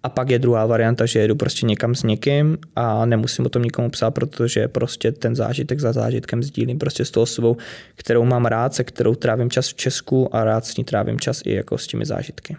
A 0.04 0.10
pak 0.10 0.30
je 0.30 0.40
druhá 0.40 0.66
varianta, 0.66 1.06
že 1.06 1.20
jedu 1.20 1.36
prostě 1.36 1.66
někam 1.66 1.96
s 1.96 2.04
někým 2.04 2.58
a 2.76 3.06
nemusím 3.06 3.46
o 3.46 3.50
tom 3.50 3.62
nikomu 3.62 3.90
psát, 3.90 4.12
protože 4.12 4.68
prostě 4.68 5.12
ten 5.12 5.36
zážitek 5.36 5.80
za 5.80 5.94
zážitkem 5.94 6.44
sdílím 6.44 6.80
prostě 6.80 7.06
s 7.06 7.12
tou 7.12 7.22
osobou, 7.22 7.58
kterou 7.96 8.26
mám 8.26 8.46
rád, 8.46 8.74
se 8.74 8.84
kterou 8.84 9.16
trávím 9.16 9.50
čas 9.50 9.70
v 9.70 9.74
Česku 9.74 10.36
a 10.36 10.44
rád 10.44 10.66
s 10.66 10.78
ní 10.78 10.84
trávím 10.84 11.20
čas 11.20 11.42
i 11.46 11.54
jako 11.54 11.78
s 11.78 11.88
těmi 11.88 12.06
zážitky. 12.06 12.58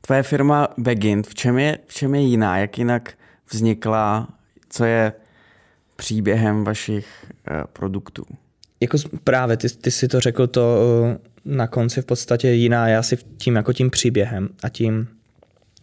Tvoje 0.00 0.22
firma 0.22 0.68
Begint, 0.78 1.26
v 1.26 1.34
čem 1.34 1.58
je, 1.58 1.78
v 1.86 1.94
čem 1.94 2.14
je 2.14 2.20
jiná? 2.20 2.58
Jak 2.58 2.78
jinak 2.78 3.12
vznikla, 3.52 4.28
co 4.68 4.84
je 4.84 5.12
příběhem 5.96 6.64
vašich 6.64 7.06
uh, 7.50 7.56
produktů? 7.72 8.24
Jako 8.80 8.98
právě, 9.24 9.56
ty, 9.56 9.68
ty 9.68 9.90
si 9.90 10.08
to 10.08 10.20
řekl 10.20 10.46
to 10.46 10.78
uh, 11.02 11.16
na 11.44 11.66
konci 11.66 12.02
v 12.02 12.04
podstatě 12.04 12.50
jiná, 12.50 12.88
já 12.88 13.02
si 13.02 13.18
tím 13.38 13.56
jako 13.56 13.72
tím 13.72 13.90
příběhem 13.90 14.48
a 14.62 14.68
tím 14.68 15.08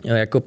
jako 0.04 0.44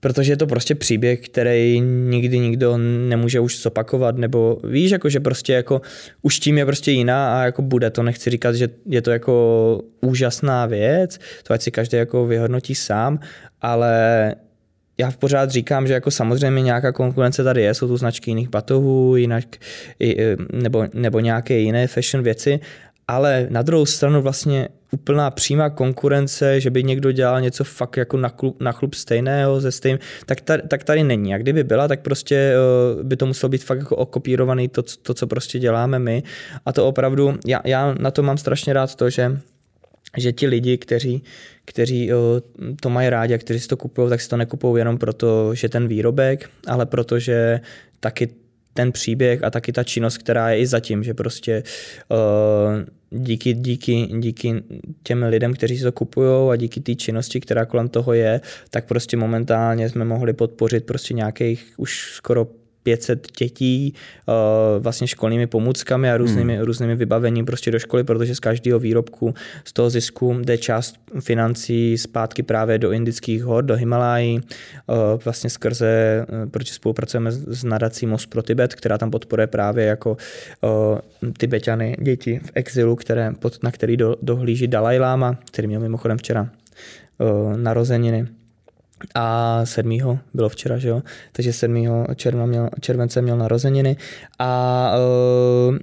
protože 0.00 0.32
je 0.32 0.36
to 0.36 0.46
prostě 0.46 0.74
příběh, 0.74 1.20
který 1.20 1.80
nikdy 1.80 2.38
nikdo 2.38 2.78
nemůže 3.08 3.40
už 3.40 3.62
zopakovat, 3.62 4.16
nebo 4.16 4.58
víš, 4.64 4.90
jako 4.90 5.08
že 5.08 5.20
prostě 5.20 5.52
jako 5.52 5.80
už 6.22 6.38
tím 6.38 6.58
je 6.58 6.66
prostě 6.66 6.90
jiná 6.90 7.40
a 7.40 7.44
jako 7.44 7.62
bude 7.62 7.90
to, 7.90 8.02
nechci 8.02 8.30
říkat, 8.30 8.54
že 8.54 8.68
je 8.86 9.02
to 9.02 9.10
jako 9.10 9.80
úžasná 10.00 10.66
věc, 10.66 11.18
to 11.42 11.54
ať 11.54 11.62
si 11.62 11.70
každý 11.70 11.96
jako 11.96 12.26
vyhodnotí 12.26 12.74
sám, 12.74 13.20
ale 13.62 14.34
já 14.98 15.10
pořád 15.10 15.50
říkám, 15.50 15.86
že 15.86 15.92
jako 15.92 16.10
samozřejmě 16.10 16.62
nějaká 16.62 16.92
konkurence 16.92 17.44
tady 17.44 17.62
je, 17.62 17.74
jsou 17.74 17.88
tu 17.88 17.96
značky 17.96 18.30
jiných 18.30 18.48
batohů, 18.48 19.16
jinak, 19.16 19.44
nebo, 20.52 20.84
nebo 20.94 21.20
nějaké 21.20 21.58
jiné 21.58 21.86
fashion 21.86 22.24
věci, 22.24 22.60
ale 23.08 23.46
na 23.50 23.62
druhou 23.62 23.86
stranu 23.86 24.22
vlastně 24.22 24.68
úplná 24.90 25.30
přímá 25.30 25.70
konkurence, 25.70 26.60
že 26.60 26.70
by 26.70 26.84
někdo 26.84 27.12
dělal 27.12 27.40
něco 27.40 27.64
fakt 27.64 27.96
jako 27.96 28.16
na, 28.16 28.30
klub, 28.30 28.62
na 28.62 28.72
klub 28.72 28.94
stejného 28.94 29.60
ze 29.60 29.72
stejným, 29.72 29.98
tak 30.26 30.40
tady, 30.40 30.62
tak 30.68 30.84
tady 30.84 31.04
není. 31.04 31.34
A 31.34 31.38
kdyby 31.38 31.64
byla, 31.64 31.88
tak 31.88 32.00
prostě 32.00 32.36
eh, 32.36 33.02
by 33.02 33.16
to 33.16 33.26
muselo 33.26 33.50
být 33.50 33.64
fakt 33.64 33.78
jako 33.78 33.96
okopírovaný 33.96 34.68
to, 34.68 34.82
to 35.02 35.14
co 35.14 35.26
prostě 35.26 35.58
děláme 35.58 35.98
my. 35.98 36.22
A 36.66 36.72
to 36.72 36.86
opravdu, 36.86 37.38
já, 37.46 37.60
já 37.64 37.94
na 37.98 38.10
to 38.10 38.22
mám 38.22 38.38
strašně 38.38 38.72
rád 38.72 38.94
to, 38.94 39.10
že 39.10 39.38
že 40.16 40.32
ti 40.32 40.46
lidi, 40.46 40.78
kteří, 40.78 41.22
kteří 41.64 42.10
to 42.80 42.90
mají 42.90 43.10
rádi 43.10 43.34
a 43.34 43.38
kteří 43.38 43.60
si 43.60 43.68
to 43.68 43.76
kupují, 43.76 44.08
tak 44.08 44.20
si 44.20 44.28
to 44.28 44.36
nekupují 44.36 44.80
jenom 44.80 44.98
proto, 44.98 45.54
že 45.54 45.68
ten 45.68 45.88
výrobek, 45.88 46.50
ale 46.66 46.86
protože 46.86 47.60
taky 48.00 48.28
ten 48.74 48.92
příběh 48.92 49.44
a 49.44 49.50
taky 49.50 49.72
ta 49.72 49.84
činnost, 49.84 50.18
která 50.18 50.50
je 50.50 50.58
i 50.58 50.66
zatím, 50.66 51.04
že 51.04 51.14
prostě 51.14 51.62
díky, 53.10 53.54
díky, 53.54 54.08
díky 54.20 54.62
těm 55.02 55.22
lidem, 55.22 55.54
kteří 55.54 55.78
si 55.78 55.82
to 55.84 55.92
kupují 55.92 56.50
a 56.50 56.56
díky 56.56 56.80
té 56.80 56.94
činnosti, 56.94 57.40
která 57.40 57.64
kolem 57.64 57.88
toho 57.88 58.12
je, 58.12 58.40
tak 58.70 58.86
prostě 58.86 59.16
momentálně 59.16 59.88
jsme 59.88 60.04
mohli 60.04 60.32
podpořit 60.32 60.86
prostě 60.86 61.14
nějakých 61.14 61.72
už 61.76 62.12
skoro 62.12 62.46
500 62.86 63.28
dětí 63.38 63.94
uh, 64.26 64.34
vlastně 64.82 65.06
školními 65.06 65.46
pomůckami 65.46 66.10
a 66.10 66.16
různými, 66.16 66.56
hmm. 66.56 66.64
různými 66.64 66.96
vybavením 66.96 67.44
prostě 67.44 67.70
do 67.70 67.78
školy, 67.78 68.04
protože 68.04 68.34
z 68.34 68.40
každého 68.40 68.78
výrobku, 68.78 69.34
z 69.64 69.72
toho 69.72 69.90
zisku 69.90 70.38
jde 70.44 70.58
část 70.58 70.96
financí 71.20 71.98
zpátky 71.98 72.42
právě 72.42 72.78
do 72.78 72.90
indických 72.90 73.44
hor, 73.44 73.64
do 73.64 73.76
Himalají, 73.76 74.38
uh, 74.38 74.96
vlastně 75.24 75.50
skrze, 75.50 76.26
uh, 76.28 76.50
proč 76.50 76.72
spolupracujeme 76.72 77.32
s 77.32 77.64
nadací 77.64 78.06
Most 78.06 78.30
pro 78.30 78.42
Tibet, 78.42 78.74
která 78.74 78.98
tam 78.98 79.10
podporuje 79.10 79.46
právě 79.46 79.84
jako 79.84 80.16
tibetany 81.38 81.96
děti 82.00 82.40
v 82.44 82.50
exilu, 82.54 82.96
které, 82.96 83.32
na 83.62 83.70
který 83.70 83.96
do, 83.96 84.16
dohlíží 84.22 84.66
Dalai 84.66 84.98
Lama, 84.98 85.38
který 85.50 85.68
měl 85.68 85.80
mimochodem 85.80 86.18
včera 86.18 86.50
narozeniny 87.56 88.26
a 89.14 89.60
7. 89.64 90.18
bylo 90.34 90.48
včera, 90.48 90.78
že 90.78 90.88
jo? 90.88 91.02
Takže 91.32 91.52
7. 91.52 92.06
června 92.14 92.46
měl, 92.46 92.70
července 92.80 93.22
měl 93.22 93.38
narozeniny 93.38 93.96
a 94.38 94.92
uh, 95.68 95.78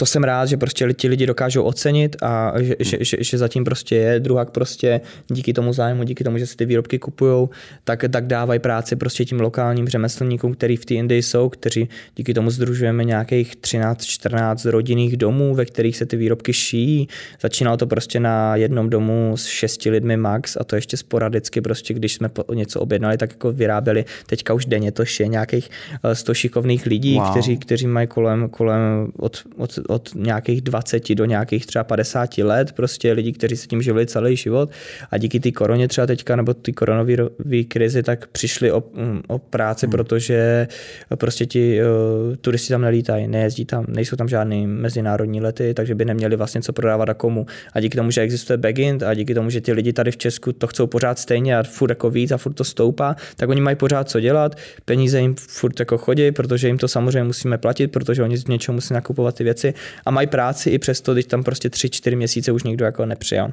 to 0.00 0.06
jsem 0.06 0.24
rád, 0.24 0.46
že 0.46 0.56
prostě 0.56 0.92
ti 0.92 1.08
lidi 1.08 1.26
dokážou 1.26 1.62
ocenit 1.62 2.16
a 2.22 2.52
že, 2.60 2.74
že, 2.78 2.98
že, 3.00 3.16
že 3.20 3.38
zatím 3.38 3.64
prostě 3.64 3.96
je. 3.96 4.20
Druhak 4.20 4.50
prostě 4.50 5.00
díky 5.28 5.52
tomu 5.52 5.72
zájmu, 5.72 6.04
díky 6.04 6.24
tomu, 6.24 6.38
že 6.38 6.46
si 6.46 6.56
ty 6.56 6.64
výrobky 6.64 6.98
kupují, 6.98 7.48
tak, 7.84 8.04
tak 8.10 8.26
dávají 8.26 8.60
práci 8.60 8.96
prostě 8.96 9.24
tím 9.24 9.40
lokálním 9.40 9.88
řemeslníkům, 9.88 10.54
který 10.54 10.76
v 10.76 10.84
té 10.84 10.94
Indii 10.94 11.22
jsou, 11.22 11.48
kteří 11.48 11.88
díky 12.16 12.34
tomu 12.34 12.50
združujeme 12.50 13.04
nějakých 13.04 13.56
13-14 13.56 14.70
rodinných 14.70 15.16
domů, 15.16 15.54
ve 15.54 15.64
kterých 15.64 15.96
se 15.96 16.06
ty 16.06 16.16
výrobky 16.16 16.52
šijí. 16.52 17.08
Začínalo 17.40 17.76
to 17.76 17.86
prostě 17.86 18.20
na 18.20 18.56
jednom 18.56 18.90
domu 18.90 19.32
s 19.36 19.46
šesti 19.46 19.90
lidmi 19.90 20.16
max 20.16 20.56
a 20.60 20.64
to 20.64 20.76
ještě 20.76 20.96
sporadicky 20.96 21.60
prostě, 21.60 21.94
když 21.94 22.14
jsme 22.14 22.30
něco 22.54 22.80
objednali, 22.80 23.16
tak 23.18 23.30
jako 23.30 23.52
vyráběli. 23.52 24.04
Teďka 24.26 24.54
už 24.54 24.66
denně 24.66 24.92
to 24.92 25.04
šije 25.04 25.28
nějakých 25.28 25.70
100 26.12 26.32
eh, 26.32 26.34
šikovných 26.34 26.86
lidí, 26.86 27.14
wow. 27.14 27.30
kteří, 27.30 27.56
kteří 27.56 27.86
mají 27.86 28.06
kolem, 28.06 28.48
kolem 28.48 29.12
od, 29.16 29.42
od, 29.56 29.78
od 29.90 30.10
nějakých 30.14 30.60
20 30.60 31.14
do 31.14 31.24
nějakých 31.24 31.66
třeba 31.66 31.84
50 31.84 32.38
let, 32.38 32.72
prostě 32.72 33.12
lidi, 33.12 33.32
kteří 33.32 33.56
se 33.56 33.66
tím 33.66 33.82
živili 33.82 34.06
celý 34.06 34.36
život 34.36 34.70
a 35.10 35.18
díky 35.18 35.40
té 35.40 35.52
koroně 35.52 35.88
třeba 35.88 36.06
teďka 36.06 36.36
nebo 36.36 36.54
ty 36.54 36.72
koronové 36.72 37.64
krizi, 37.68 38.02
tak 38.02 38.26
přišli 38.26 38.72
o, 38.72 38.82
o 39.28 39.38
práci, 39.38 39.86
hmm. 39.86 39.90
protože 39.90 40.68
prostě 41.16 41.46
ti 41.46 41.80
uh, 41.80 42.36
turisti 42.36 42.68
tam 42.68 42.82
nelítají, 42.82 43.28
nejezdí 43.28 43.64
tam, 43.64 43.84
nejsou 43.88 44.16
tam 44.16 44.28
žádný 44.28 44.66
mezinárodní 44.66 45.40
lety, 45.40 45.74
takže 45.74 45.94
by 45.94 46.04
neměli 46.04 46.36
vlastně 46.36 46.62
co 46.62 46.72
prodávat 46.72 47.08
a 47.08 47.14
komu. 47.14 47.46
A 47.72 47.80
díky 47.80 47.96
tomu, 47.96 48.10
že 48.10 48.20
existuje 48.20 48.56
Begint 48.56 49.02
a 49.02 49.14
díky 49.14 49.34
tomu, 49.34 49.50
že 49.50 49.60
ty 49.60 49.72
lidi 49.72 49.92
tady 49.92 50.10
v 50.10 50.16
Česku 50.16 50.52
to 50.52 50.66
chcou 50.66 50.86
pořád 50.86 51.18
stejně 51.18 51.58
a 51.58 51.62
furt 51.62 51.90
jako 51.90 52.10
víc 52.10 52.32
a 52.32 52.36
furt 52.36 52.52
to 52.52 52.64
stoupá, 52.64 53.16
tak 53.36 53.48
oni 53.48 53.60
mají 53.60 53.76
pořád 53.76 54.10
co 54.10 54.20
dělat, 54.20 54.56
peníze 54.84 55.20
jim 55.20 55.34
furt 55.34 55.80
jako 55.80 55.98
chodí, 55.98 56.32
protože 56.32 56.66
jim 56.66 56.78
to 56.78 56.88
samozřejmě 56.88 57.24
musíme 57.24 57.58
platit, 57.58 57.88
protože 57.88 58.22
oni 58.22 58.36
z 58.36 58.46
něčeho 58.46 58.74
musí 58.74 58.94
nakupovat 58.94 59.34
ty 59.34 59.44
věci 59.44 59.74
a 60.06 60.10
mají 60.10 60.26
práci 60.26 60.70
i 60.70 60.78
přesto, 60.78 61.12
když 61.12 61.24
tam 61.24 61.44
prostě 61.44 61.70
tři, 61.70 61.90
čtyři 61.90 62.16
měsíce 62.16 62.52
už 62.52 62.62
nikdo 62.62 62.84
jako 62.84 63.06
nepřijal. 63.06 63.52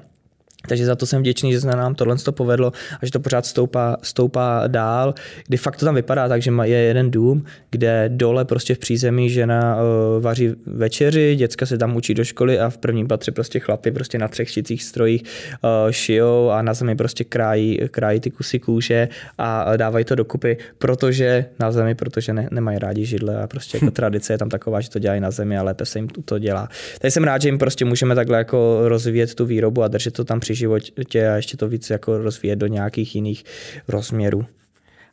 Takže 0.67 0.85
za 0.85 0.95
to 0.95 1.05
jsem 1.05 1.21
vděčný, 1.21 1.51
že 1.51 1.61
se 1.61 1.67
nám 1.67 1.95
tohle 1.95 2.17
to 2.17 2.31
povedlo 2.31 2.71
a 3.01 3.05
že 3.05 3.11
to 3.11 3.19
pořád 3.19 3.45
stoupá, 3.45 3.97
stoupá 4.01 4.63
dál, 4.67 5.13
kdy 5.47 5.57
fakt 5.57 5.77
to 5.77 5.85
tam 5.85 5.95
vypadá 5.95 6.27
tak, 6.27 6.41
že 6.41 6.51
je 6.63 6.77
jeden 6.77 7.11
dům, 7.11 7.45
kde 7.71 8.09
dole 8.13 8.45
prostě 8.45 8.75
v 8.75 8.77
přízemí 8.77 9.29
žena 9.29 9.75
uh, 9.75 10.23
vaří 10.23 10.55
večeři, 10.65 11.35
děcka 11.35 11.65
se 11.65 11.77
tam 11.77 11.95
učí 11.95 12.13
do 12.13 12.23
školy 12.23 12.59
a 12.59 12.69
v 12.69 12.77
prvním 12.77 13.07
patře 13.07 13.31
prostě 13.31 13.59
chlapy 13.59 13.91
prostě 13.91 14.17
na 14.17 14.27
třech 14.27 14.49
šicích 14.49 14.83
strojích 14.83 15.23
uh, 15.23 15.91
šijou 15.91 16.49
a 16.49 16.61
na 16.61 16.73
zemi 16.73 16.95
prostě 16.95 17.23
krájí, 17.23 17.79
krájí 17.91 18.19
ty 18.19 18.31
kusy 18.31 18.59
kůže 18.59 19.09
a 19.37 19.77
dávají 19.77 20.05
to 20.05 20.15
dokupy, 20.15 20.57
protože 20.77 21.45
na 21.59 21.71
zemi, 21.71 21.95
protože 21.95 22.33
ne, 22.33 22.47
nemají 22.51 22.79
rádi 22.79 23.05
židle 23.05 23.43
a 23.43 23.47
prostě 23.47 23.77
jako 23.77 23.91
tradice 23.97 24.33
je 24.33 24.37
tam 24.37 24.49
taková, 24.49 24.81
že 24.81 24.89
to 24.89 24.99
dělají 24.99 25.21
na 25.21 25.31
zemi 25.31 25.57
a 25.57 25.63
lépe 25.63 25.85
se 25.85 25.99
jim 25.99 26.07
to 26.07 26.39
dělá. 26.39 26.69
Takže 26.99 27.11
jsem 27.11 27.23
rád, 27.23 27.41
že 27.41 27.47
jim 27.47 27.57
prostě 27.57 27.85
můžeme 27.85 28.15
takhle 28.15 28.37
jako 28.37 28.81
rozvíjet 28.83 29.35
tu 29.35 29.45
výrobu 29.45 29.83
a 29.83 29.87
držet 29.87 30.13
to 30.13 30.23
tam 30.23 30.39
při 30.47 30.55
životě 30.55 31.29
a 31.29 31.35
ještě 31.35 31.57
to 31.57 31.67
víc 31.67 31.89
jako 31.89 32.17
rozvíjet 32.17 32.55
do 32.55 32.67
nějakých 32.67 33.15
jiných 33.15 33.43
rozměrů. 33.87 34.45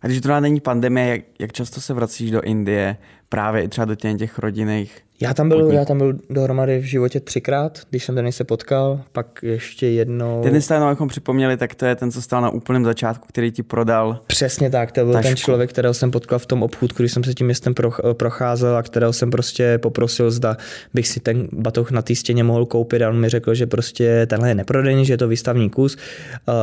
A 0.00 0.06
když 0.06 0.20
to 0.20 0.40
není 0.40 0.60
pandemie, 0.60 1.08
jak, 1.08 1.20
jak 1.38 1.52
často 1.52 1.80
se 1.80 1.94
vracíš 1.94 2.30
do 2.30 2.40
Indie, 2.40 2.96
právě 3.28 3.62
i 3.62 3.68
třeba 3.68 3.84
do 3.84 3.94
těch, 3.94 4.18
těch 4.18 4.38
rodinných 4.38 5.03
já 5.20 5.34
tam 5.34 5.48
byl, 5.48 5.70
já 5.72 5.84
tam 5.84 5.98
byl 5.98 6.14
dohromady 6.30 6.78
v 6.78 6.84
životě 6.84 7.20
třikrát, 7.20 7.80
když 7.90 8.04
jsem 8.04 8.14
Denis 8.14 8.36
se 8.36 8.44
potkal, 8.44 9.00
pak 9.12 9.26
ještě 9.42 9.86
jednou. 9.86 10.42
Denis, 10.44 10.70
jenom 10.70 10.88
abychom 10.88 11.08
připomněli, 11.08 11.56
tak 11.56 11.74
to 11.74 11.86
je 11.86 11.94
ten, 11.94 12.10
co 12.10 12.22
stál 12.22 12.42
na 12.42 12.50
úplném 12.50 12.84
začátku, 12.84 13.26
který 13.28 13.52
ti 13.52 13.62
prodal. 13.62 14.20
Přesně 14.26 14.70
tak, 14.70 14.92
to 14.92 15.04
byl 15.04 15.12
tašku. 15.12 15.28
ten 15.28 15.36
člověk, 15.36 15.70
kterého 15.70 15.94
jsem 15.94 16.10
potkal 16.10 16.38
v 16.38 16.46
tom 16.46 16.62
obchůdku, 16.62 17.02
když 17.02 17.12
jsem 17.12 17.24
se 17.24 17.34
tím 17.34 17.46
městem 17.46 17.74
procházel 18.12 18.76
a 18.76 18.82
kterého 18.82 19.12
jsem 19.12 19.30
prostě 19.30 19.78
poprosil, 19.78 20.30
zda 20.30 20.56
bych 20.94 21.08
si 21.08 21.20
ten 21.20 21.48
batoh 21.52 21.90
na 21.90 22.02
té 22.02 22.14
stěně 22.14 22.44
mohl 22.44 22.66
koupit 22.66 23.02
a 23.02 23.08
on 23.08 23.20
mi 23.20 23.28
řekl, 23.28 23.54
že 23.54 23.66
prostě 23.66 24.26
tenhle 24.26 24.48
je 24.48 24.54
neprodejný, 24.54 25.06
že 25.06 25.12
je 25.12 25.18
to 25.18 25.28
výstavní 25.28 25.70
kus, 25.70 25.96
uh, 25.96 26.54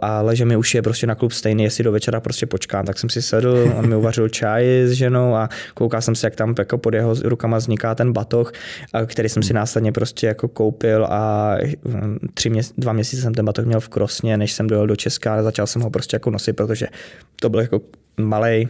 ale 0.00 0.36
že 0.36 0.44
mi 0.44 0.56
už 0.56 0.74
je 0.74 0.82
prostě 0.82 1.06
na 1.06 1.14
klub 1.14 1.32
stejný, 1.32 1.64
jestli 1.64 1.84
do 1.84 1.92
večera 1.92 2.20
prostě 2.20 2.46
počkám. 2.46 2.86
Tak 2.86 2.98
jsem 2.98 3.10
si 3.10 3.22
sedl, 3.22 3.72
on 3.78 3.88
mi 3.88 3.96
uvařil 3.96 4.28
čaj 4.28 4.82
s 4.86 4.92
ženou 4.92 5.34
a 5.34 5.48
koukal 5.74 6.00
jsem 6.00 6.14
se, 6.14 6.26
jak 6.26 6.36
tam 6.36 6.54
jako 6.58 6.78
pod 6.78 6.94
jeho 6.94 7.14
rukama 7.24 7.56
vzniká 7.56 7.94
ten 7.98 8.12
batoh, 8.12 8.52
který 9.06 9.28
jsem 9.28 9.42
si 9.42 9.52
následně 9.52 9.92
prostě 9.92 10.26
jako 10.26 10.48
koupil 10.48 11.06
a 11.10 11.56
hm, 11.84 12.18
tři 12.34 12.50
měs- 12.50 12.72
dva 12.78 12.92
měsíce 12.92 13.22
jsem 13.22 13.34
ten 13.34 13.44
batoh 13.44 13.64
měl 13.64 13.80
v 13.80 13.88
Krosně, 13.88 14.36
než 14.36 14.52
jsem 14.52 14.66
dojel 14.66 14.86
do 14.86 14.96
Česka 14.96 15.34
a 15.34 15.42
začal 15.42 15.66
jsem 15.66 15.82
ho 15.82 15.90
prostě 15.90 16.14
jako 16.16 16.30
nosit, 16.30 16.52
protože 16.52 16.86
to 17.40 17.48
byl 17.48 17.60
jako 17.60 17.80
malý 18.16 18.68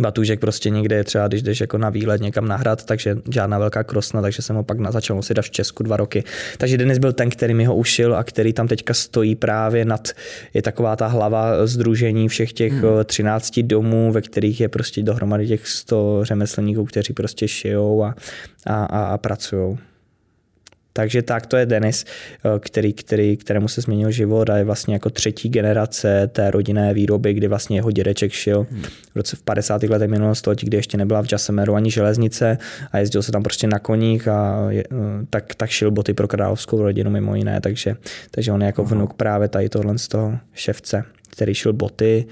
batůžek 0.00 0.40
prostě 0.40 0.70
někde 0.70 0.96
je 0.96 1.04
třeba, 1.04 1.28
když 1.28 1.42
jdeš 1.42 1.60
jako 1.60 1.78
na 1.78 1.90
výlet 1.90 2.20
někam 2.20 2.48
na 2.48 2.56
hrad, 2.56 2.84
takže 2.84 3.16
žádná 3.30 3.58
velká 3.58 3.84
krosna, 3.84 4.22
takže 4.22 4.42
jsem 4.42 4.56
ho 4.56 4.64
pak 4.64 4.78
na, 4.78 4.92
začal 4.92 5.16
nosit 5.16 5.38
v 5.40 5.50
Česku 5.50 5.82
dva 5.82 5.96
roky. 5.96 6.24
Takže 6.58 6.78
Denis 6.78 6.98
byl 6.98 7.12
ten, 7.12 7.30
který 7.30 7.54
mi 7.54 7.64
ho 7.64 7.76
ušil 7.76 8.16
a 8.16 8.24
který 8.24 8.52
tam 8.52 8.68
teďka 8.68 8.94
stojí 8.94 9.34
právě 9.34 9.84
nad, 9.84 10.08
je 10.54 10.62
taková 10.62 10.96
ta 10.96 11.06
hlava 11.06 11.66
združení 11.66 12.28
všech 12.28 12.52
těch 12.52 12.72
hmm. 12.72 13.04
13 13.04 13.58
domů, 13.60 14.12
ve 14.12 14.22
kterých 14.22 14.60
je 14.60 14.68
prostě 14.68 15.02
dohromady 15.02 15.46
těch 15.46 15.68
100 15.68 16.24
řemeslníků, 16.24 16.84
kteří 16.84 17.12
prostě 17.12 17.48
šijou 17.48 18.04
a, 18.04 18.14
a, 18.66 18.84
a, 18.84 19.04
a 19.04 19.18
pracují. 19.18 19.78
Takže 20.92 21.22
tak 21.22 21.46
to 21.46 21.56
je 21.56 21.66
Denis, 21.66 22.04
eh, 22.04 22.58
který, 22.58 22.92
který, 22.92 23.36
kterému 23.36 23.68
se 23.68 23.80
změnil 23.80 24.10
život 24.10 24.50
a 24.50 24.56
je 24.56 24.64
vlastně 24.64 24.94
jako 24.94 25.10
třetí 25.10 25.48
generace 25.48 26.30
té 26.32 26.50
rodinné 26.50 26.94
výroby, 26.94 27.34
kdy 27.34 27.48
vlastně 27.48 27.78
jeho 27.78 27.90
dědeček 27.90 28.32
šil 28.32 28.66
hmm. 28.70 28.82
v 28.82 29.16
roce 29.16 29.36
v 29.36 29.42
50. 29.42 29.82
letech 29.82 30.10
minulého 30.10 30.34
století, 30.34 30.66
kdy 30.66 30.76
ještě 30.76 30.96
nebyla 30.96 31.22
v 31.22 31.32
Jasemeru 31.32 31.74
ani 31.74 31.90
železnice 31.90 32.58
a 32.92 32.98
jezdil 32.98 33.22
se 33.22 33.32
tam 33.32 33.42
prostě 33.42 33.66
na 33.66 33.78
koních 33.78 34.28
a 34.28 34.66
je, 34.70 34.84
eh, 34.92 34.96
tak, 35.30 35.54
tak 35.54 35.70
šil 35.70 35.90
boty 35.90 36.14
pro 36.14 36.28
královskou 36.28 36.82
rodinu 36.82 37.10
mimo 37.10 37.34
jiné, 37.34 37.60
takže, 37.60 37.96
takže 38.30 38.52
on 38.52 38.60
je 38.60 38.66
jako 38.66 38.84
vnuk 38.84 39.14
právě 39.14 39.48
tady 39.48 39.68
tohle 39.68 39.98
z 39.98 40.08
toho 40.08 40.38
ševce, 40.54 41.04
který 41.30 41.54
šil 41.54 41.72
boty, 41.72 42.26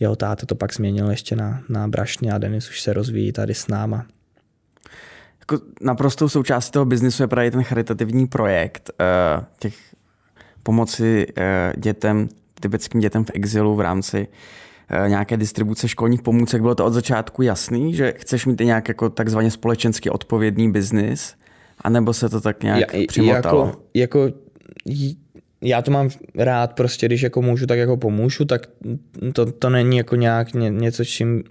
jeho 0.00 0.16
táta 0.16 0.46
to 0.46 0.54
pak 0.54 0.74
změnil 0.74 1.10
ještě 1.10 1.36
na, 1.36 1.62
na 1.68 1.88
brašně 1.88 2.32
a 2.32 2.38
Denis 2.38 2.70
už 2.70 2.80
se 2.80 2.92
rozvíjí 2.92 3.32
tady 3.32 3.54
s 3.54 3.68
náma 3.68 4.06
jako 5.52 5.64
naprostou 5.80 6.28
součástí 6.28 6.72
toho 6.72 6.84
biznisu 6.84 7.22
je 7.22 7.26
právě 7.26 7.50
ten 7.50 7.62
charitativní 7.62 8.26
projekt 8.26 8.90
uh, 9.00 9.44
těch 9.58 9.74
pomoci 10.62 11.26
uh, 11.38 11.42
dětem, 11.76 12.28
tibetským 12.60 13.00
dětem 13.00 13.24
v 13.24 13.30
exilu 13.34 13.74
v 13.74 13.80
rámci 13.80 14.28
uh, 15.02 15.08
nějaké 15.08 15.36
distribuce 15.36 15.88
školních 15.88 16.22
pomůcek. 16.22 16.62
Bylo 16.62 16.74
to 16.74 16.84
od 16.84 16.92
začátku 16.92 17.42
jasný, 17.42 17.94
že 17.94 18.14
chceš 18.16 18.46
mít 18.46 18.60
nějak 18.60 18.88
jako 18.88 19.10
takzvaně 19.10 19.50
společensky 19.50 20.10
odpovědný 20.10 20.70
biznis, 20.70 21.34
anebo 21.80 22.12
se 22.12 22.28
to 22.28 22.40
tak 22.40 22.62
nějak 22.62 22.94
ja, 22.94 23.04
přimotalo? 23.08 23.72
Jako, 23.94 24.18
jako 24.24 24.36
já 25.60 25.82
to 25.82 25.90
mám 25.90 26.08
rád 26.38 26.72
prostě, 26.72 27.06
když 27.06 27.22
jako 27.22 27.42
můžu, 27.42 27.66
tak 27.66 27.78
jako 27.78 27.96
pomůžu, 27.96 28.44
tak 28.44 28.66
to, 29.32 29.52
to 29.52 29.70
není 29.70 29.96
jako 29.96 30.16
nějak 30.16 30.54
ně, 30.54 30.70
něco, 30.70 31.04
čím, 31.04 31.42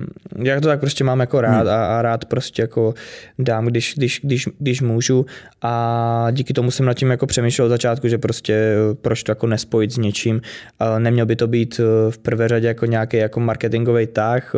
já 0.44 0.62
to 0.62 0.68
tak 0.68 0.80
prostě 0.80 1.04
mám 1.04 1.20
jako 1.20 1.41
rád 1.41 1.68
hmm. 1.68 1.70
a, 1.70 1.86
a, 1.86 2.02
rád 2.02 2.26
prostě 2.26 2.62
jako 2.62 2.94
dám, 3.39 3.65
když, 3.65 3.94
když, 3.98 4.20
když, 4.24 4.50
když 4.60 4.82
můžu 4.82 5.26
a 5.62 6.28
díky 6.32 6.54
tomu 6.54 6.72
jsem 6.72 6.86
nad 6.86 6.94
tím 6.94 7.10
jako 7.10 7.28
přemýšlel 7.28 7.65
od 7.65 7.70
začátku, 7.70 8.08
že 8.08 8.18
prostě 8.18 8.76
proč 9.02 9.24
to 9.24 9.32
jako 9.32 9.48
nespojit 9.48 9.91
s 9.91 9.98
něčím. 9.98 10.41
Neměl 10.98 11.26
by 11.26 11.36
to 11.36 11.48
být 11.48 11.82
v 12.10 12.18
prvé 12.18 12.48
řadě 12.48 12.68
jako 12.68 12.86
nějaký 12.86 13.18
jako 13.18 13.39
marketingový 13.39 14.08
tah, 14.08 14.56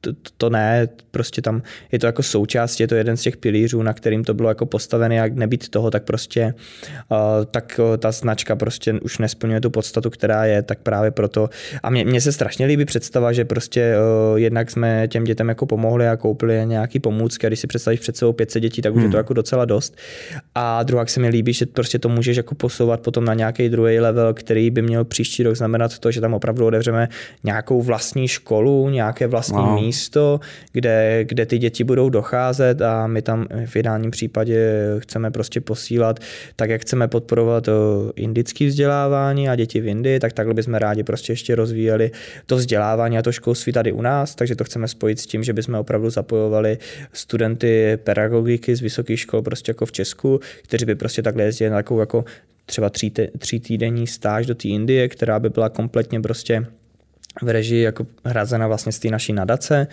to, 0.00 0.10
to 0.36 0.50
ne, 0.50 0.88
prostě 1.10 1.42
tam 1.42 1.62
je 1.92 1.98
to 1.98 2.06
jako 2.06 2.22
součást, 2.22 2.80
je 2.80 2.88
to 2.88 2.94
jeden 2.94 3.16
z 3.16 3.22
těch 3.22 3.36
pilířů, 3.36 3.82
na 3.82 3.92
kterým 3.92 4.24
to 4.24 4.34
bylo 4.34 4.48
jako 4.48 4.66
postavené, 4.66 5.14
jak 5.14 5.34
nebýt 5.34 5.68
toho, 5.68 5.90
tak 5.90 6.02
prostě 6.02 6.54
uh, 7.10 7.18
tak 7.50 7.80
uh, 7.90 7.96
ta 7.96 8.12
značka 8.12 8.56
prostě 8.56 8.92
už 8.92 9.18
nesplňuje 9.18 9.60
tu 9.60 9.70
podstatu, 9.70 10.10
která 10.10 10.44
je, 10.44 10.62
tak 10.62 10.78
právě 10.78 11.10
proto 11.10 11.50
a 11.82 11.90
mně, 11.90 12.04
mně 12.04 12.20
se 12.20 12.32
strašně 12.32 12.66
líbí 12.66 12.84
představa, 12.84 13.32
že 13.32 13.44
prostě 13.44 13.94
uh, 14.30 14.38
jednak 14.38 14.70
jsme 14.70 15.08
těm 15.08 15.24
dětem 15.24 15.48
jako 15.48 15.66
pomohli 15.66 16.08
a 16.08 16.16
koupili 16.16 16.60
nějaký 16.64 17.00
pomůcky 17.00 17.46
a 17.46 17.48
když 17.48 17.60
si 17.60 17.66
představíš 17.66 18.00
před 18.00 18.16
sebou 18.16 18.32
500 18.32 18.62
dětí, 18.62 18.82
tak 18.82 18.92
už 18.92 18.96
hmm. 18.96 19.04
je 19.04 19.10
to 19.10 19.16
hmm. 19.16 19.20
jako 19.20 19.34
docela 19.34 19.64
dost. 19.64 19.96
A 20.54 20.82
druhá 20.82 21.06
se 21.06 21.20
mi 21.20 21.28
líbí, 21.28 21.52
že 21.52 21.66
prostě 21.66 21.98
to 21.98 22.08
můžeš 22.08 22.36
jako 22.36 22.54
posouvat 22.54 23.00
potom 23.00 23.24
na 23.24 23.34
nějaký 23.34 23.68
druhý 23.68 24.00
level, 24.00 24.34
který 24.34 24.70
by 24.70 24.82
měl 24.82 25.04
příští 25.04 25.42
rok 25.42 25.56
znamenat 25.56 25.98
to, 25.98 26.10
že 26.10 26.20
tam 26.20 26.34
opravdu 26.34 26.66
otevřeme 26.66 27.08
nějakou 27.44 27.82
vlastní 27.82 28.28
školu, 28.28 28.88
nějaké 28.88 29.26
vlastní 29.26 29.56
wow 29.56 29.74
místo, 29.74 29.87
kde, 30.72 31.24
kde 31.24 31.46
ty 31.46 31.58
děti 31.58 31.84
budou 31.84 32.10
docházet 32.10 32.82
a 32.82 33.06
my 33.06 33.22
tam 33.22 33.46
v 33.66 33.76
ideálním 33.76 34.10
případě 34.10 34.72
chceme 34.98 35.30
prostě 35.30 35.60
posílat, 35.60 36.20
tak 36.56 36.70
jak 36.70 36.80
chceme 36.80 37.08
podporovat 37.08 37.68
indické 38.16 38.66
vzdělávání 38.66 39.48
a 39.48 39.56
děti 39.56 39.80
v 39.80 39.86
Indii, 39.86 40.20
tak 40.20 40.32
takhle 40.32 40.54
bychom 40.54 40.74
rádi 40.74 41.02
prostě 41.02 41.32
ještě 41.32 41.54
rozvíjeli 41.54 42.10
to 42.46 42.56
vzdělávání 42.56 43.18
a 43.18 43.22
to 43.22 43.32
školství 43.32 43.72
tady 43.72 43.92
u 43.92 44.02
nás, 44.02 44.34
takže 44.34 44.56
to 44.56 44.64
chceme 44.64 44.88
spojit 44.88 45.20
s 45.20 45.26
tím, 45.26 45.44
že 45.44 45.52
bychom 45.52 45.74
opravdu 45.74 46.10
zapojovali 46.10 46.78
studenty 47.12 47.98
pedagogiky 48.04 48.76
z 48.76 48.80
vysokých 48.80 49.20
škol 49.20 49.42
prostě 49.42 49.70
jako 49.70 49.86
v 49.86 49.92
Česku, 49.92 50.40
kteří 50.62 50.84
by 50.84 50.94
prostě 50.94 51.22
takhle 51.22 51.44
jezdili 51.44 51.70
na 51.70 51.76
takovou 51.76 52.00
jako 52.00 52.24
třeba 52.66 52.90
tří, 52.90 53.12
tří 53.38 53.60
týdenní 53.60 54.06
stáž 54.06 54.46
do 54.46 54.54
té 54.54 54.68
Indie, 54.68 55.08
která 55.08 55.40
by 55.40 55.50
byla 55.50 55.68
kompletně 55.68 56.20
prostě 56.20 56.66
v 57.42 57.48
režii 57.48 57.82
jako 57.82 58.06
hrazena 58.24 58.66
vlastně 58.66 58.92
z 58.92 58.98
té 58.98 59.08
naší 59.08 59.32
nadace 59.32 59.86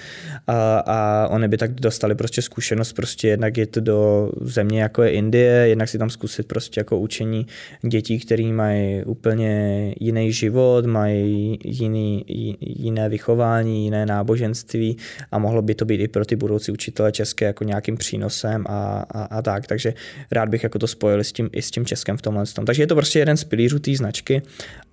a, 0.48 0.78
a 0.78 1.28
oni 1.28 1.48
by 1.48 1.58
tak 1.58 1.72
dostali 1.72 2.16
prostě 2.16 2.42
zkušenost 2.42 2.94
prostě 2.94 3.28
jednak 3.28 3.58
je 3.58 3.68
to 3.68 3.80
do 3.80 4.32
země 4.42 4.82
jako 4.82 5.04
je 5.04 5.12
Indie, 5.12 5.52
jednak 5.52 5.90
si 5.90 5.98
tam 5.98 6.10
zkusit 6.10 6.48
prostě 6.48 6.80
jako 6.80 7.00
učení 7.00 7.48
dětí, 7.88 8.20
který 8.20 8.54
mají 8.54 9.04
úplně 9.04 9.94
jiný 10.00 10.32
život, 10.32 10.86
mají 10.86 11.60
jiný, 11.64 12.26
jiné 12.60 13.10
vychování, 13.10 13.84
jiné 13.84 14.06
náboženství 14.06 14.98
a 15.32 15.40
mohlo 15.40 15.62
by 15.62 15.76
to 15.76 15.86
být 15.86 16.02
i 16.02 16.08
pro 16.08 16.26
ty 16.26 16.36
budoucí 16.36 16.72
učitele 16.72 17.12
české 17.12 17.46
jako 17.46 17.64
nějakým 17.64 17.98
přínosem 17.98 18.66
a, 18.70 19.06
a, 19.10 19.24
a 19.24 19.42
tak, 19.42 19.68
takže 19.68 19.94
rád 20.32 20.50
bych 20.50 20.64
jako 20.64 20.80
to 20.80 20.88
spojil 20.88 21.20
s 21.20 21.32
tím, 21.32 21.50
i 21.52 21.62
s 21.62 21.72
tím 21.72 21.86
Českem 21.86 22.18
v 22.18 22.22
tomhle. 22.22 22.44
Takže 22.66 22.84
je 22.84 22.88
to 22.88 22.96
prostě 22.96 23.20
jeden 23.20 23.38
z 23.38 23.44
pilířů 23.44 23.80
té 23.80 23.96
značky 23.96 24.42